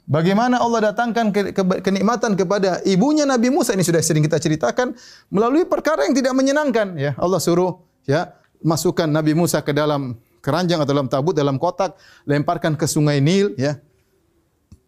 [0.05, 4.93] Bagaimana Allah datangkan ke, ke, kenikmatan kepada ibunya Nabi Musa ini sudah sering kita ceritakan
[5.33, 7.17] melalui perkara yang tidak menyenangkan ya.
[7.17, 11.97] Allah suruh ya masukkan Nabi Musa ke dalam keranjang atau dalam tabut dalam kotak,
[12.29, 13.81] lemparkan ke sungai Nil ya.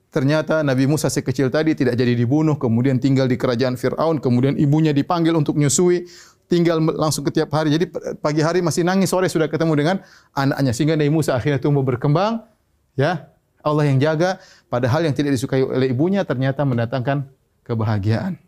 [0.08, 4.56] Ternyata Nabi Musa si kecil tadi tidak jadi dibunuh, kemudian tinggal di kerajaan Firaun, kemudian
[4.56, 6.08] ibunya dipanggil untuk nyusui,
[6.48, 7.76] tinggal langsung ke tiap hari.
[7.76, 7.92] Jadi
[8.24, 9.96] pagi hari masih nangis, sore sudah ketemu dengan
[10.32, 10.72] anaknya.
[10.72, 12.48] Sehingga Nabi Musa akhirnya tumbuh berkembang.
[12.96, 13.30] Ya,
[13.62, 14.40] Allah yang jaga.
[14.72, 17.28] Padahal yang tidak disukai oleh ibunya ternyata mendatangkan
[17.68, 18.40] kebahagiaan.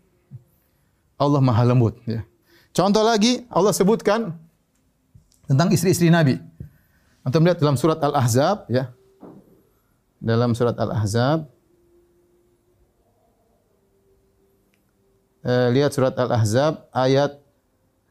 [1.20, 2.00] Allah maha lembut.
[2.08, 2.24] Ya.
[2.72, 4.32] Contoh lagi, Allah sebutkan
[5.44, 6.40] tentang istri-istri Nabi.
[7.28, 8.96] Antum melihat dalam surat Al-Ahzab, ya.
[10.20, 11.48] Dalam surat Al-Ahzab,
[15.48, 17.40] eh, lihat surat Al-Ahzab ayat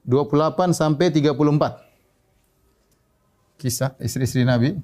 [0.08, 1.84] 28 sampai 34.
[3.60, 4.76] Kisah istri-istri Nabi.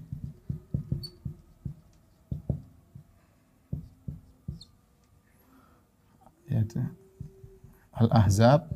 [7.95, 8.67] Al-Ahzab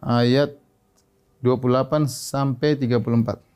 [0.00, 0.56] ayat
[1.44, 3.49] 28 sampai 34.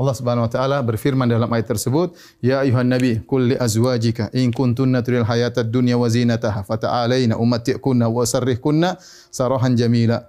[0.00, 4.48] Allah Subhanahu wa taala berfirman dalam ayat tersebut, "Ya ayuhan nabi, qul li azwajika in
[4.48, 8.96] kuntunna turidul hayatad dunya wa zinataha fata'alaina umatti'kunna wa sarrihkunna
[9.28, 10.24] sarahan jamila."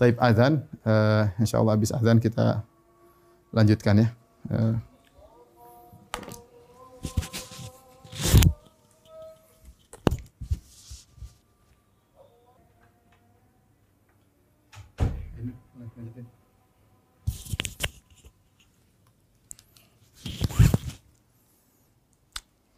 [0.00, 2.64] Taib azan, uh, insyaallah habis azan kita
[3.52, 4.08] lanjutkan ya.
[4.48, 4.80] Uh,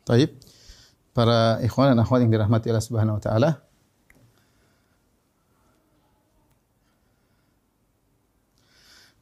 [0.09, 0.33] Taib.
[1.13, 3.51] Para ikhwan dan akhwat yang dirahmati Allah Subhanahu wa taala.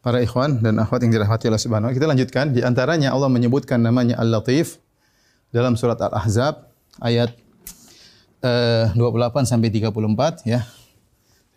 [0.07, 3.27] Para ikhwan dan akhwat yang dirahmati Allah Subhanahu wa taala, kita lanjutkan di antaranya Allah
[3.27, 4.79] menyebutkan namanya Al-Latif
[5.51, 6.71] dalam surat Al-Ahzab
[7.03, 7.35] ayat
[8.47, 10.63] uh, eh, 28 sampai 34 ya.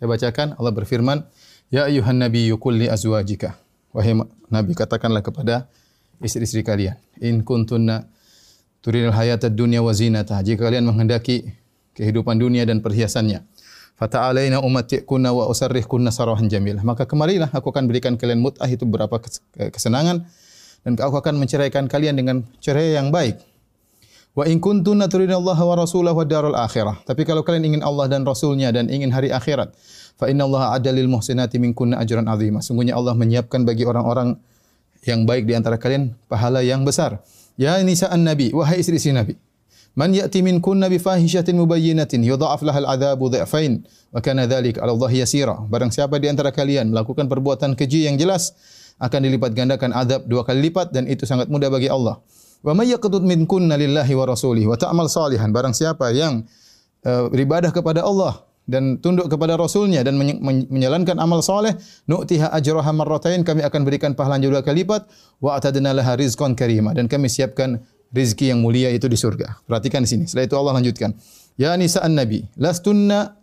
[0.00, 1.22] Saya bacakan Allah berfirman,
[1.70, 3.54] "Ya ayuhan nabiyyu qul li azwajika"
[3.94, 4.14] Wahai
[4.50, 5.66] Nabi katakanlah kepada
[6.22, 8.06] istri-istri kalian, in kuntunna
[8.80, 10.40] turinil hayatad dunya wa zinatah.
[10.44, 11.52] Jika kalian menghendaki
[11.96, 13.44] kehidupan dunia dan perhiasannya.
[14.00, 16.80] Fata'alaina umatti'kunna wa usarrihkunna sarahan jamilah.
[16.80, 19.20] Maka kemarilah aku akan berikan kalian mut'ah itu beberapa
[19.52, 20.24] kesenangan
[20.80, 23.36] dan aku akan menceraikan kalian dengan cerai yang baik.
[24.32, 27.04] Wa in kuntunna turinallaha wa rasulahu wa darul akhirah.
[27.04, 29.74] Tapi kalau kalian ingin Allah dan Rasulnya dan ingin hari akhirat,
[30.16, 32.64] fa inna Allah adalil muhsinati minkunna ajran azimah.
[32.64, 34.38] Sungguhnya Allah menyiapkan bagi orang-orang
[35.04, 37.20] yang baik di antara kalian pahala yang besar.
[37.58, 39.34] Ya nisa'an Nabi, wahai istri-istri Nabi.
[39.98, 43.82] Man ya'ti min kunna bi fahishatin mubayyinatin yudha'af lahal adzabu dhi'fain
[44.14, 45.58] wa kana dzalik 'ala Allah yasira.
[45.66, 48.54] Barang siapa di antara kalian melakukan perbuatan keji yang jelas
[49.02, 52.22] akan dilipat gandakan adab dua kali lipat dan itu sangat mudah bagi Allah.
[52.62, 55.50] Wa may yaqtut min kunna lillahi wa rasulih wa ta'mal salihan.
[55.50, 56.46] Barang siapa yang
[57.02, 60.14] uh, beribadah kepada Allah dan tunduk kepada Rasulnya dan
[60.70, 61.74] menjalankan amal soleh,
[62.06, 65.10] nu'tiha ajraha marratain, kami akan berikan pahala dua kali lipat,
[65.42, 67.82] wa atadna laha rizqan karimah dan kami siapkan
[68.14, 69.66] rizki yang mulia itu di surga.
[69.66, 70.24] Perhatikan di sini.
[70.30, 71.10] Setelah itu Allah lanjutkan.
[71.58, 73.34] Ya nisa an nabi, lastunna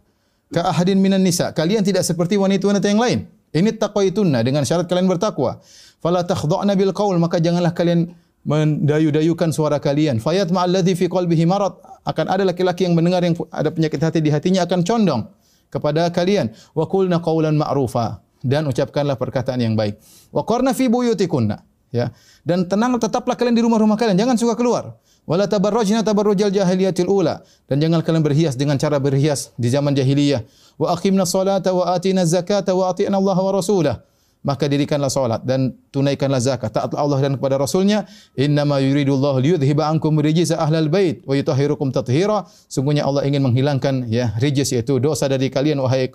[0.50, 1.52] ka ahadin minan nisa.
[1.52, 3.20] Kalian tidak seperti wanita-wanita yang lain.
[3.52, 5.60] Ini taqwaitunna dengan syarat kalian bertakwa.
[6.04, 8.16] Fala takhdha'na bil qaul, maka janganlah kalian
[8.48, 10.24] mendayu-dayukan suara kalian.
[10.24, 11.76] Fayat ma'alladzi fi qalbihi marad.
[12.08, 15.28] Akan ada laki-laki yang mendengar yang ada penyakit hati di hatinya akan condong
[15.68, 16.56] kepada kalian.
[16.72, 20.00] Wa qulna qawlan ma'rufa dan ucapkanlah perkataan yang baik.
[20.32, 21.60] Wa qarna fi buyutikunna
[21.92, 22.16] ya.
[22.48, 24.96] Dan tenang tetaplah kalian di rumah-rumah kalian, jangan suka keluar.
[25.28, 30.48] Wala tabarrajna tabarrujal jahiliyatil ula dan jangan kalian berhias dengan cara berhias di zaman jahiliyah.
[30.80, 34.08] Wa aqimna salata wa atina zakata wa atina Allah wa rasulah
[34.46, 36.72] maka dirikanlah salat dan tunaikanlah zakat.
[36.72, 38.06] Taatlah Allah dan kepada rasulnya
[38.38, 42.46] innama yuridullahu liyudhhiba ankum rijsa ahlal bait wa yutahhirukum tathira.
[42.72, 46.14] Sungguhnya Allah ingin menghilangkan ya rijis yaitu dosa dari kalian wahai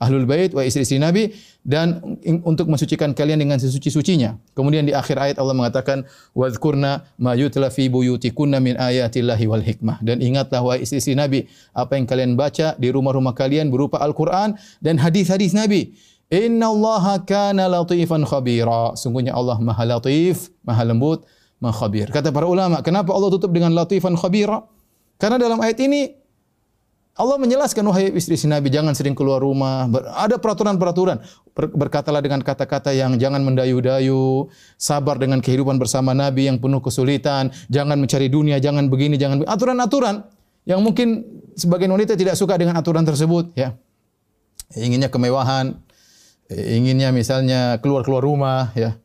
[0.00, 1.36] ahlul bait wa istri-istri nabi
[1.66, 1.98] dan
[2.46, 4.38] untuk mensucikan kalian dengan sesuci-sucinya.
[4.54, 10.00] Kemudian di akhir ayat Allah mengatakan wadhkurna ma yutla fi buyutikunna min ayatillahi wal hikmah.
[10.00, 14.96] Dan ingatlah wahai istri-istri nabi apa yang kalian baca di rumah-rumah kalian berupa Al-Qur'an dan
[14.96, 15.92] hadis-hadis nabi
[16.26, 18.98] Inna Allah kana latifan khabira.
[18.98, 21.22] Sungguhnya Allah maha latif, maha lembut,
[21.62, 22.10] maha khabir.
[22.10, 24.66] Kata para ulama, kenapa Allah tutup dengan latifan khabira?
[25.16, 26.26] Karena dalam ayat ini
[27.16, 29.88] Allah menjelaskan wahai istri Nabi jangan sering keluar rumah.
[30.20, 31.24] Ada peraturan-peraturan.
[31.56, 37.96] Berkatalah dengan kata-kata yang jangan mendayu-dayu, sabar dengan kehidupan bersama Nabi yang penuh kesulitan, jangan
[37.96, 40.28] mencari dunia, jangan begini, jangan aturan-aturan
[40.68, 41.24] yang mungkin
[41.56, 43.72] sebagian wanita tidak suka dengan aturan tersebut ya.
[44.76, 45.72] Inginnya kemewahan,
[46.50, 48.98] inginnya misalnya keluar-keluar rumah ya,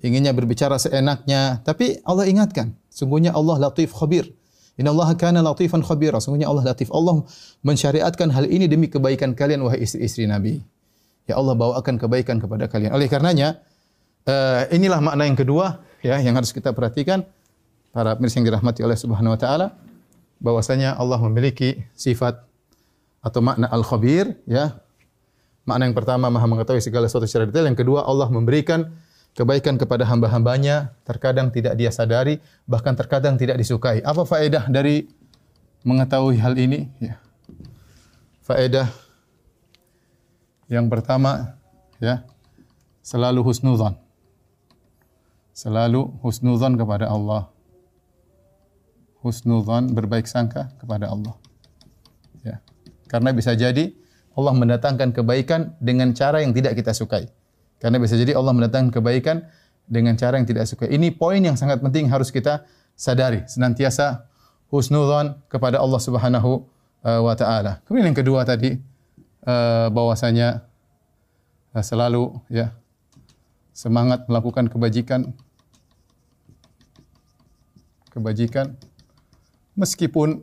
[0.00, 4.32] inginnya berbicara seenaknya, tapi Allah ingatkan, sungguhnya Allah latif khabir.
[4.76, 6.20] Inna Allah kana latifan khabira.
[6.20, 6.92] Sungguhnya Allah latif.
[6.92, 7.24] Allah
[7.64, 10.60] mensyariatkan hal ini demi kebaikan kalian wahai istri-istri Nabi.
[11.24, 12.92] Ya Allah bawakan kebaikan kepada kalian.
[12.92, 13.64] Oleh karenanya
[14.28, 17.24] uh, inilah makna yang kedua ya yang harus kita perhatikan
[17.90, 19.66] para pemirsa yang dirahmati oleh Subhanahu wa taala
[20.38, 22.44] bahwasanya Allah memiliki sifat
[23.24, 24.76] atau makna al-khabir ya
[25.66, 27.66] Makna yang pertama maha mengetahui segala sesuatu secara detail.
[27.66, 28.94] Yang kedua Allah memberikan
[29.34, 30.94] kebaikan kepada hamba-hambanya.
[31.02, 32.38] Terkadang tidak dia sadari,
[32.70, 33.98] bahkan terkadang tidak disukai.
[34.06, 35.10] Apa faedah dari
[35.82, 36.86] mengetahui hal ini?
[37.02, 37.18] Ya.
[38.46, 38.86] Faedah
[40.66, 41.58] yang pertama,
[42.02, 42.26] ya,
[43.02, 43.94] selalu husnuzan.
[45.54, 47.50] Selalu husnuzan kepada Allah.
[49.22, 51.34] Husnuzan berbaik sangka kepada Allah.
[52.42, 52.58] Ya.
[53.06, 53.94] Karena bisa jadi
[54.36, 57.32] Allah mendatangkan kebaikan dengan cara yang tidak kita sukai.
[57.80, 59.48] Karena bisa jadi Allah mendatangkan kebaikan
[59.88, 60.92] dengan cara yang tidak sukai.
[60.92, 63.48] Ini poin yang sangat penting harus kita sadari.
[63.48, 64.28] Senantiasa
[64.68, 66.68] husnudzon kepada Allah Subhanahu
[67.06, 67.80] uh, wa taala.
[67.88, 68.76] Kemudian yang kedua tadi
[69.46, 70.66] uh, bahwasanya
[71.72, 72.74] uh, selalu ya
[73.76, 75.36] semangat melakukan kebajikan
[78.10, 78.72] kebajikan
[79.76, 80.40] meskipun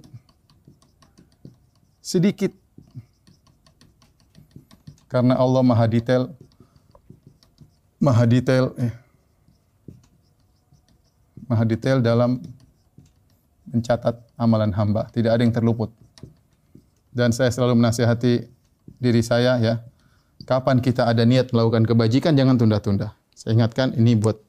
[1.98, 2.54] sedikit
[5.14, 6.34] karena Allah maha detail,
[8.02, 8.90] maha detail, eh,
[11.46, 12.42] maha detail dalam
[13.70, 15.06] mencatat amalan hamba.
[15.14, 15.94] Tidak ada yang terluput.
[17.14, 18.50] Dan saya selalu menasihati
[18.98, 19.86] diri saya ya,
[20.50, 23.14] kapan kita ada niat melakukan kebajikan jangan tunda-tunda.
[23.38, 24.42] Saya ingatkan ini buat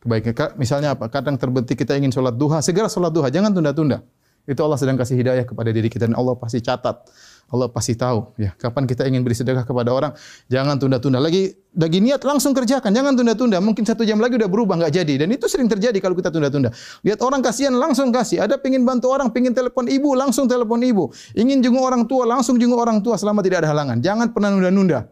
[0.00, 0.56] kebaikan.
[0.56, 1.12] Misalnya apa?
[1.12, 4.00] Kadang terbetik kita ingin sholat duha, segera sholat duha, jangan tunda-tunda.
[4.48, 7.04] Itu Allah sedang kasih hidayah kepada diri kita dan Allah pasti catat
[7.46, 8.50] Allah pasti tahu ya.
[8.58, 10.10] Kapan kita ingin beri sedekah kepada orang?
[10.50, 11.22] Jangan tunda-tunda.
[11.22, 12.90] Lagi lagi niat langsung kerjakan.
[12.90, 13.62] Jangan tunda-tunda.
[13.62, 15.14] Mungkin satu jam lagi udah berubah nggak jadi.
[15.22, 16.74] Dan itu sering terjadi kalau kita tunda-tunda.
[17.06, 18.42] Lihat orang kasihan langsung kasih.
[18.42, 21.14] Ada pingin bantu orang pingin telepon ibu langsung telepon ibu.
[21.38, 24.02] Ingin jenguk orang tua langsung jenguk orang tua selama tidak ada halangan.
[24.02, 25.06] Jangan pernah nunda-nunda.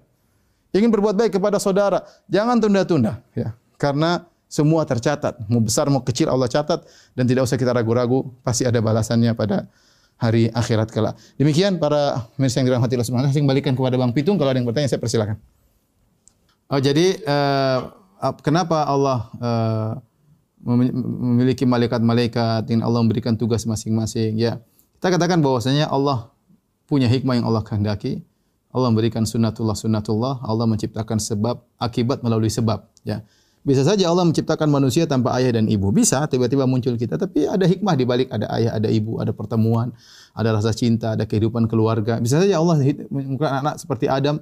[0.74, 3.55] Ingin berbuat baik kepada saudara jangan tunda-tunda ya.
[3.78, 5.39] Karena semua tercatat.
[5.47, 6.82] Mau besar mau kecil Allah catat.
[7.14, 8.26] Dan tidak usah kita ragu-ragu.
[8.43, 9.70] Pasti ada balasannya pada
[10.19, 11.19] hari akhirat kelak.
[11.37, 14.59] Demikian para pemirsa yang dirahmati Allah Subhanahu wa taala, balikan kepada Bang Pitung kalau ada
[14.59, 15.37] yang bertanya saya persilakan.
[16.73, 17.93] Oh, jadi uh,
[18.41, 19.93] kenapa Allah uh,
[20.65, 24.65] memiliki malaikat-malaikat yang Allah memberikan tugas masing-masing ya.
[24.97, 26.33] Kita katakan bahwasanya Allah
[26.89, 28.25] punya hikmah yang Allah kehendaki.
[28.75, 33.23] Allah memberikan sunnatullah sunnatullah, Allah menciptakan sebab akibat melalui sebab ya.
[33.65, 35.89] Bisa saja Allah menciptakan manusia tanpa ayah dan ibu.
[35.89, 39.89] Bisa tiba-tiba muncul kita, tapi ada hikmah di balik ada ayah, ada ibu, ada pertemuan,
[40.37, 42.21] ada rasa cinta, ada kehidupan keluarga.
[42.21, 42.77] Bisa saja Allah
[43.09, 44.37] menciptakan anak seperti Adam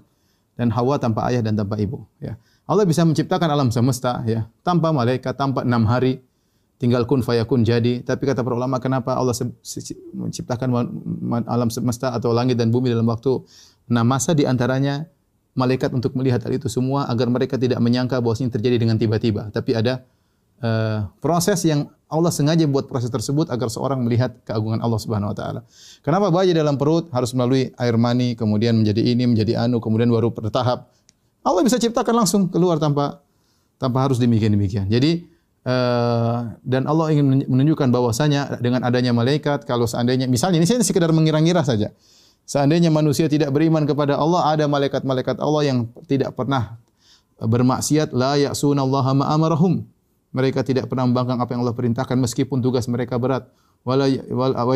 [0.58, 2.34] dan Hawa tanpa ayah dan tanpa ibu, ya.
[2.66, 6.18] Allah bisa menciptakan alam semesta ya, tanpa malaikat, tanpa enam hari,
[6.82, 8.02] tinggal kun fayakun jadi.
[8.02, 9.34] Tapi kata para ulama, kenapa Allah
[10.18, 10.70] menciptakan
[11.46, 13.38] alam semesta atau langit dan bumi dalam waktu
[13.86, 15.06] enam masa di antaranya
[15.52, 19.52] malaikat untuk melihat hal itu semua agar mereka tidak menyangka bahwa ini terjadi dengan tiba-tiba,
[19.52, 20.04] tapi ada
[20.64, 25.36] uh, proses yang Allah sengaja buat proses tersebut agar seorang melihat keagungan Allah Subhanahu wa
[25.36, 25.60] taala.
[26.04, 30.28] Kenapa bayi dalam perut harus melalui air mani, kemudian menjadi ini, menjadi anu, kemudian baru
[30.28, 30.92] bertahap.
[31.40, 33.24] Allah bisa ciptakan langsung keluar tanpa
[33.80, 34.86] tanpa harus demikian demikian.
[34.92, 35.24] Jadi
[35.64, 41.10] uh, dan Allah ingin menunjukkan bahwasanya dengan adanya malaikat kalau seandainya misalnya ini saya sekedar
[41.10, 41.90] mengira-ngira saja.
[42.52, 46.76] Seandainya manusia tidak beriman kepada Allah, ada malaikat-malaikat Allah yang tidak pernah
[47.40, 48.36] bermaksiat la
[50.32, 53.48] mereka tidak pernah membangkang apa yang Allah perintahkan meskipun tugas mereka berat.
[53.88, 54.04] Wala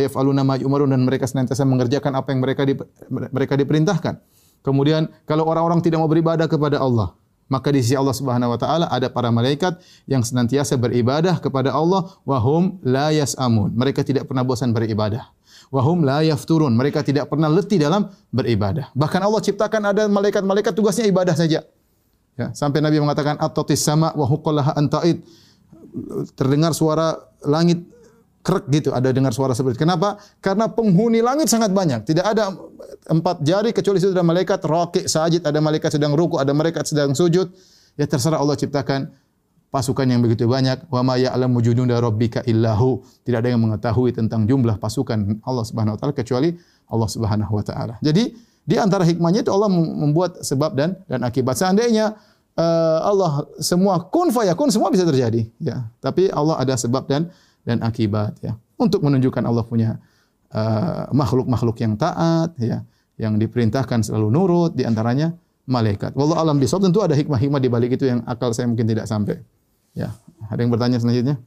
[0.00, 2.80] yaf'aluna ma dan mereka senantiasa mengerjakan apa yang mereka di,
[3.12, 4.24] mereka diperintahkan.
[4.64, 7.12] Kemudian kalau orang-orang tidak mau beribadah kepada Allah,
[7.46, 12.08] maka di sisi Allah Subhanahu wa taala ada para malaikat yang senantiasa beribadah kepada Allah
[12.24, 13.76] wahum la yas'amun.
[13.76, 15.28] Mereka tidak pernah bosan beribadah.
[15.74, 16.72] Wahum la yafturun.
[16.74, 18.90] Mereka tidak pernah letih dalam beribadah.
[18.94, 21.66] Bahkan Allah ciptakan ada malaikat-malaikat tugasnya ibadah saja.
[22.36, 24.28] Ya, sampai Nabi mengatakan at-tatis sama wa
[24.76, 25.24] anta'id
[26.36, 27.80] terdengar suara langit
[28.44, 29.88] krek gitu, ada dengar suara seperti itu.
[29.88, 30.22] Kenapa?
[30.38, 32.06] Karena penghuni langit sangat banyak.
[32.06, 32.54] Tidak ada
[33.10, 37.50] empat jari kecuali ada malaikat rokik sajid, ada malaikat sedang ruku, ada malaikat sedang sujud.
[37.96, 39.10] Ya terserah Allah ciptakan
[39.76, 40.88] pasukan yang begitu banyak.
[40.88, 43.04] Wa ma ya'lamu junuda rabbika illahu.
[43.28, 46.56] Tidak ada yang mengetahui tentang jumlah pasukan Allah Subhanahu wa taala kecuali
[46.88, 47.94] Allah Subhanahu wa taala.
[48.00, 48.32] Jadi
[48.64, 51.60] di antara hikmahnya itu Allah membuat sebab dan dan akibat.
[51.60, 52.16] Seandainya
[52.56, 55.84] uh, Allah semua kun fayakun semua bisa terjadi ya.
[56.00, 57.28] Tapi Allah ada sebab dan
[57.68, 58.56] dan akibat ya.
[58.80, 59.96] Untuk menunjukkan Allah punya
[60.52, 62.84] eh, makhluk-makhluk uh, yang taat ya,
[63.16, 65.32] yang diperintahkan selalu nurut di antaranya
[65.64, 66.14] malaikat.
[66.14, 69.42] Wallahu alam bisawab tentu ada hikmah-hikmah di balik itu yang akal saya mungkin tidak sampai.
[69.96, 70.12] Ya,
[70.52, 71.40] ada yang bertanya selanjutnya?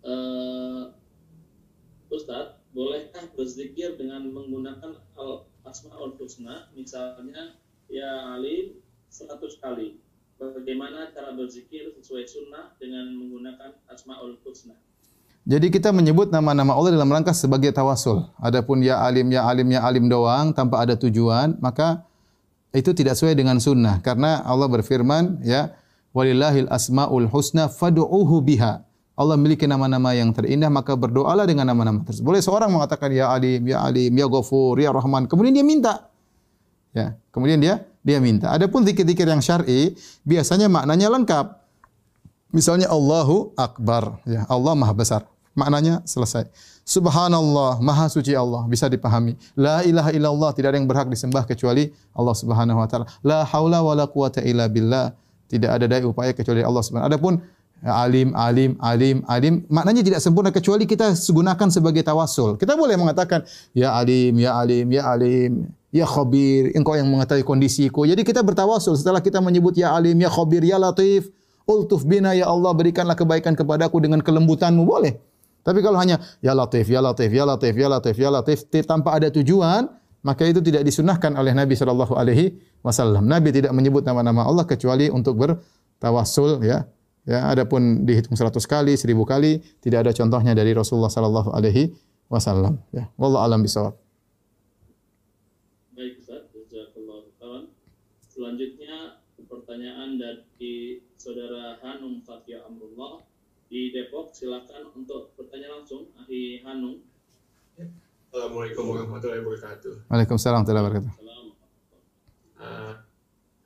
[0.00, 0.96] Uh,
[2.08, 7.60] Ustadz, bolehkah berzikir dengan menggunakan al Asmaul Husna, misalnya
[7.92, 8.80] ya alim
[9.12, 10.00] 100 kali.
[10.40, 14.76] Bagaimana cara berzikir sesuai sunnah dengan menggunakan Asmaul Husna?
[15.44, 18.24] Jadi kita menyebut nama-nama Allah dalam rangka sebagai tawasul.
[18.40, 22.08] Adapun ya alim, ya alim, ya alim doang tanpa ada tujuan, maka
[22.74, 24.02] itu tidak sesuai dengan sunnah.
[24.02, 25.72] Karena Allah berfirman, ya,
[26.10, 28.82] walillahil asmaul husna fad'uhu biha.
[29.14, 32.34] Allah memiliki nama-nama yang terindah, maka berdoalah dengan nama-nama tersebut.
[32.34, 36.10] Boleh seorang mengatakan ya Alim, ya Alim, ya Ghafur, ya Rahman, kemudian dia minta.
[36.90, 38.50] Ya, kemudian dia dia minta.
[38.50, 39.94] Adapun zikir-zikir yang syar'i
[40.26, 41.46] biasanya maknanya lengkap.
[42.54, 45.33] Misalnya Allahu Akbar, ya Allah Maha Besar.
[45.54, 46.50] Maknanya selesai.
[46.84, 49.38] Subhanallah, Maha Suci Allah, bisa dipahami.
[49.56, 53.06] La ilaha illallah, tidak ada yang berhak disembah kecuali Allah Subhanahu wa taala.
[53.24, 55.14] La haula wala quwata illa billah.
[55.48, 57.08] Tidak ada daya upaya kecuali Allah Subhanahu.
[57.08, 57.38] Adapun
[57.86, 59.54] alim, alim, alim, alim.
[59.70, 62.56] Maknanya tidak sempurna kecuali kita gunakan sebagai tawasul.
[62.56, 63.44] Kita boleh mengatakan,
[63.76, 65.52] ya alim, ya alim, ya alim,
[65.94, 68.08] ya khabir, engkau yang mengetahui kondisiku.
[68.08, 71.28] Jadi kita bertawasul setelah kita menyebut ya alim, ya khabir, ya latif,
[71.68, 75.20] ultuf bina ya Allah berikanlah kebaikan kepadaku dengan kelembutanmu boleh.
[75.64, 79.32] Tapi kalau hanya ya latif, ya latif, ya latif, ya latif, ya latif tanpa ada
[79.32, 79.88] tujuan,
[80.20, 83.24] maka itu tidak disunahkan oleh Nabi Shallallahu alaihi wasallam.
[83.24, 86.84] Nabi tidak menyebut nama-nama Allah kecuali untuk bertawasul ya
[87.24, 91.96] Ya, adapun dihitung 100 kali, 1000 kali, tidak ada contohnya dari Rasulullah sallallahu alaihi
[92.28, 92.76] wasallam.
[92.92, 93.96] Ya, wallahu alam bisawab.
[95.96, 96.44] Baik Ustaz.
[98.28, 103.24] Selanjutnya pertanyaan dari saudara Hanum Fatia Amrullah
[103.74, 104.30] di Depok.
[104.30, 107.02] Silakan untuk bertanya langsung, Ahi Hanum.
[108.30, 110.06] Assalamualaikum warahmatullahi wabarakatuh.
[110.06, 111.12] Waalaikumsalam warahmatullahi wabarakatuh.
[112.54, 112.94] Uh,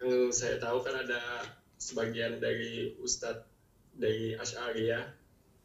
[0.01, 1.45] yang saya tahu kan ada
[1.77, 3.45] sebagian dari Ustadz
[4.01, 5.13] dari Ash'ariyah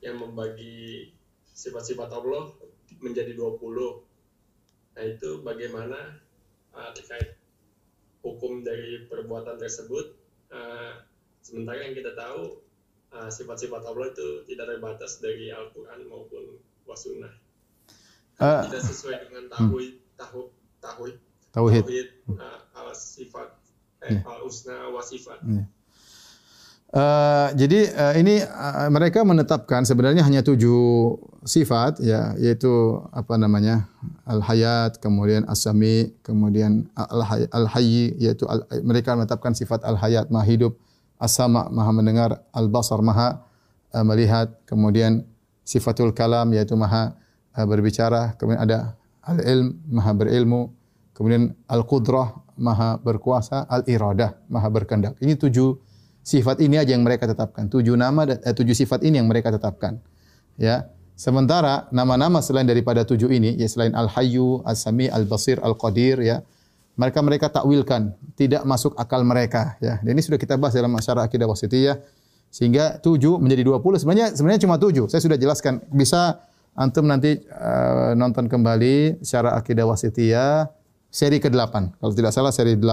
[0.03, 1.15] yang membagi
[1.55, 2.51] sifat-sifat Allah
[2.99, 3.63] menjadi 20.
[4.99, 6.19] Nah itu bagaimana
[6.75, 7.39] uh, terkait
[8.19, 10.19] hukum dari perbuatan tersebut.
[10.51, 10.99] Uh,
[11.39, 12.62] sementara yang kita tahu
[13.30, 16.57] sifat-sifat Allah itu tidak terbatas dari Al-Quran maupun
[16.89, 17.34] wasunnah.
[18.41, 20.18] Uh, tidak sesuai dengan tauhid, hmm.
[20.18, 20.49] tauhid,
[20.82, 21.16] tauhid,
[21.53, 23.49] tauhid, tauhid uh, al sifat,
[24.09, 24.22] eh, yeah.
[24.26, 25.39] al usna wasifat.
[25.45, 25.70] Yeah.
[26.93, 33.89] Uh, jadi uh, ini uh, mereka menetapkan sebenarnya hanya tujuh sifat ya yaitu apa namanya
[34.30, 40.45] al hayat kemudian asami kemudian al hayy yaitu al, mereka menetapkan sifat al hayat maha
[40.45, 40.78] hidup
[41.24, 43.47] asama maha mendengar al basar maha
[43.95, 45.24] uh, melihat kemudian
[45.63, 47.15] sifatul kalam yaitu maha
[47.55, 50.76] uh, berbicara kemudian ada al ilm maha berilmu
[51.15, 55.80] kemudian al qudrah maha berkuasa al iradah maha berkehendak ini tujuh
[56.24, 57.67] Sifat ini aja yang mereka tetapkan.
[57.67, 59.99] Tujuh nama eh, tujuh sifat ini yang mereka tetapkan.
[60.55, 60.88] Ya.
[61.19, 66.41] Sementara nama-nama selain daripada tujuh ini, ya selain Al-Hayyu, Al-Sami, Al-Basir, Al-Qadir, ya,
[66.93, 69.97] mereka mereka takwilkan, tidak masuk akal mereka ya.
[70.05, 71.97] Dan ini sudah kita bahas dalam masyarakat akidah wasitiyah
[72.53, 74.05] sehingga 7 menjadi 20.
[74.05, 75.09] Sebenarnya sebenarnya cuma 7.
[75.09, 75.81] Saya sudah jelaskan.
[75.89, 76.37] Bisa
[76.77, 80.69] antum nanti uh, nonton kembali secara akidah wasitiyah
[81.09, 81.97] seri ke-8.
[81.97, 82.85] Kalau tidak salah seri 8,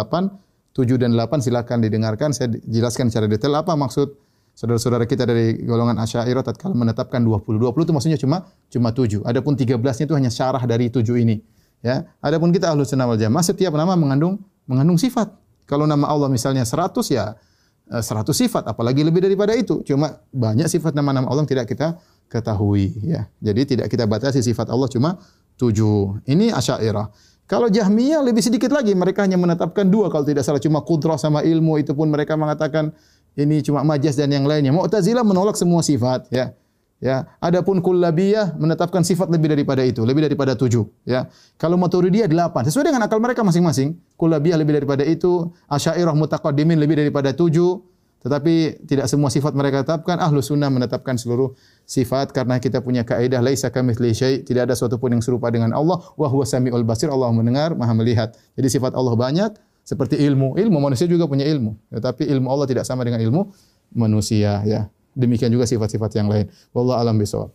[0.73, 2.33] 7 dan 8 silakan didengarkan.
[2.33, 4.17] Saya jelaskan secara detail apa maksud
[4.57, 7.61] saudara-saudara kita dari golongan Asy'ariyah tatkala menetapkan 20.
[7.61, 9.29] 20 itu maksudnya cuma cuma 7.
[9.29, 11.60] Adapun 13-nya itu hanya syarah dari 7 ini.
[11.81, 12.09] Ya.
[12.21, 15.33] Adapun kita Ahlus Sunnah wal Jamaah setiap nama mengandung mengandung sifat.
[15.65, 17.39] Kalau nama Allah misalnya 100 ya
[17.91, 19.83] 100 eh, sifat apalagi lebih daripada itu.
[19.83, 21.99] Cuma banyak sifat nama-nama Allah yang tidak kita
[22.31, 23.27] ketahui ya.
[23.43, 25.19] Jadi tidak kita batasi sifat Allah cuma
[25.61, 26.25] 7.
[26.25, 27.09] Ini Asy'ariyah.
[27.51, 31.43] Kalau Jahmiyah lebih sedikit lagi, mereka hanya menetapkan dua kalau tidak salah cuma kudrah sama
[31.43, 32.95] ilmu itu pun mereka mengatakan
[33.35, 34.71] ini cuma majas dan yang lainnya.
[34.71, 36.55] Mu'tazilah menolak semua sifat, ya.
[37.01, 40.85] Ya, adapun kullabiyah menetapkan sifat lebih daripada itu, lebih daripada tujuh.
[41.09, 43.97] Ya, kalau maturidiyah delapan, sesuai dengan akal mereka masing-masing.
[44.21, 47.81] Kullabiyah lebih daripada itu, asyairah mutaqaddimin lebih daripada tujuh.
[48.21, 50.21] Tetapi tidak semua sifat mereka tetapkan.
[50.21, 51.57] Ahlu sunnah menetapkan seluruh
[51.89, 55.73] sifat karena kita punya kaidah laisa kamitsli syai, tidak ada sesuatu pun yang serupa dengan
[55.73, 56.05] Allah.
[56.21, 58.37] Wa huwa samiul basir, Allah mendengar, Maha melihat.
[58.61, 59.57] Jadi sifat Allah banyak,
[59.89, 60.61] seperti ilmu.
[60.61, 61.81] Ilmu manusia juga punya ilmu.
[61.89, 63.49] Tetapi ilmu Allah tidak sama dengan ilmu
[63.97, 64.93] manusia ya.
[65.15, 66.47] Demikian juga sifat-sifat yang lain.
[66.71, 67.51] Wallah alam bisawab.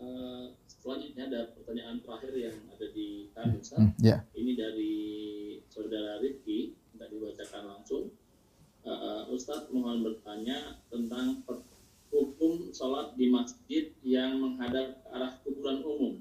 [0.00, 4.24] Uh, selanjutnya ada pertanyaan terakhir yang ada di kami, hmm, yeah.
[4.32, 4.94] Ini dari
[5.68, 8.04] saudara Rifki, tidak dibacakan langsung.
[8.82, 11.46] Uh, Ustadz mohon bertanya tentang
[12.12, 16.14] hukum sholat di masjid yang menghadap ke arah kuburan umum.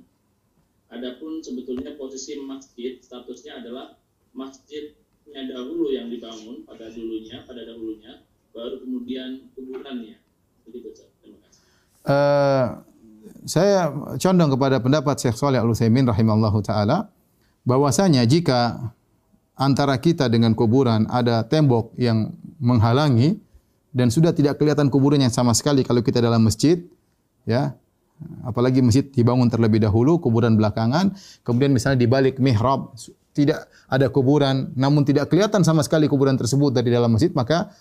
[0.92, 3.96] Adapun sebetulnya posisi masjid statusnya adalah
[4.32, 10.20] masjidnya dahulu yang dibangun pada dulunya, pada dahulunya, baru kemudian kuburannya.
[10.68, 10.92] Begitu,
[11.24, 11.64] terima kasih.
[12.08, 12.68] Uh,
[13.48, 17.12] saya condong kepada pendapat Syekh Saleh Al-Utsaimin rahimallahu taala
[17.68, 18.92] bahwasanya jika
[19.56, 23.38] antara kita dengan kuburan ada tembok yang menghalangi
[23.92, 26.82] dan sudah tidak kelihatan kuburannya sama sekali kalau kita dalam masjid
[27.46, 27.76] ya
[28.48, 31.14] apalagi masjid dibangun terlebih dahulu kuburan belakangan
[31.46, 32.96] kemudian misalnya di balik mihrab
[33.32, 37.72] tidak ada kuburan, namun tidak kelihatan sama sekali kuburan tersebut dari dalam masjid, maka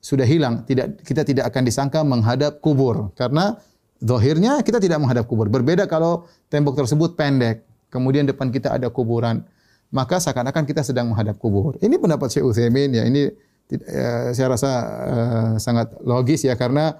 [0.00, 0.64] sudah hilang.
[0.64, 3.60] Tidak kita tidak akan disangka menghadap kubur karena
[4.00, 5.48] zahirnya kita tidak menghadap kubur.
[5.48, 9.44] Berbeda kalau tembok tersebut pendek, kemudian depan kita ada kuburan,
[9.92, 11.78] maka seakan-akan kita sedang menghadap kubur.
[11.80, 13.30] Ini pendapat Syekh Utsaimin ya, ini
[13.70, 14.70] ya, saya rasa
[15.06, 16.98] uh, sangat logis ya karena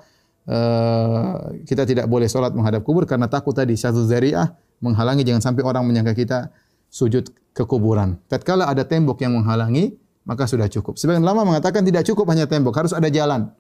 [0.49, 5.63] uh, kita tidak boleh sholat menghadap kubur karena takut tadi satu zariah menghalangi jangan sampai
[5.65, 6.39] orang menyangka kita
[6.93, 8.21] sujud ke kuburan.
[8.29, 9.97] Tatkala ada tembok yang menghalangi,
[10.29, 11.01] maka sudah cukup.
[11.01, 13.53] Sebagian lama mengatakan tidak cukup hanya tembok, harus ada jalan.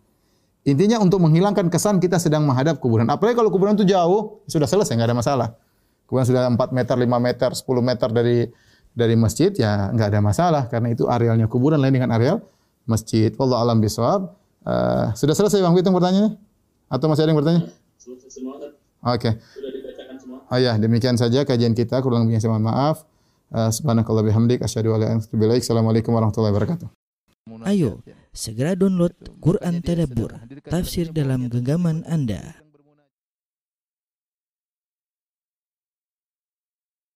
[0.67, 3.07] Intinya untuk menghilangkan kesan kita sedang menghadap kuburan.
[3.07, 5.49] Apalagi kalau kuburan itu jauh, sudah selesai, nggak ada masalah.
[6.11, 8.39] Kuburan sudah 4 meter, 5 meter, 10 meter dari
[8.91, 10.63] dari masjid, ya nggak ada masalah.
[10.67, 12.43] Karena itu arealnya kuburan lain dengan areal
[12.83, 13.31] masjid.
[13.39, 14.35] Wallah alam bisawab.
[14.67, 16.35] Uh, sudah selesai Bang Pitung pertanyaannya?
[16.91, 17.63] Atau masih ada yang bertanya?
[19.07, 19.31] Oke.
[19.31, 19.33] Okay.
[20.51, 22.03] Oh ya, demikian saja kajian kita.
[22.03, 23.07] Kurang lebihnya saya mohon maaf.
[23.55, 26.89] Uh, Subhanakallah bihamdik illa anta Assalamualaikum warahmatullahi wabarakatuh.
[27.71, 28.03] Ayo,
[28.37, 30.37] segera download Quran Tadabbur,
[30.69, 32.66] tafsir dalam genggaman Anda.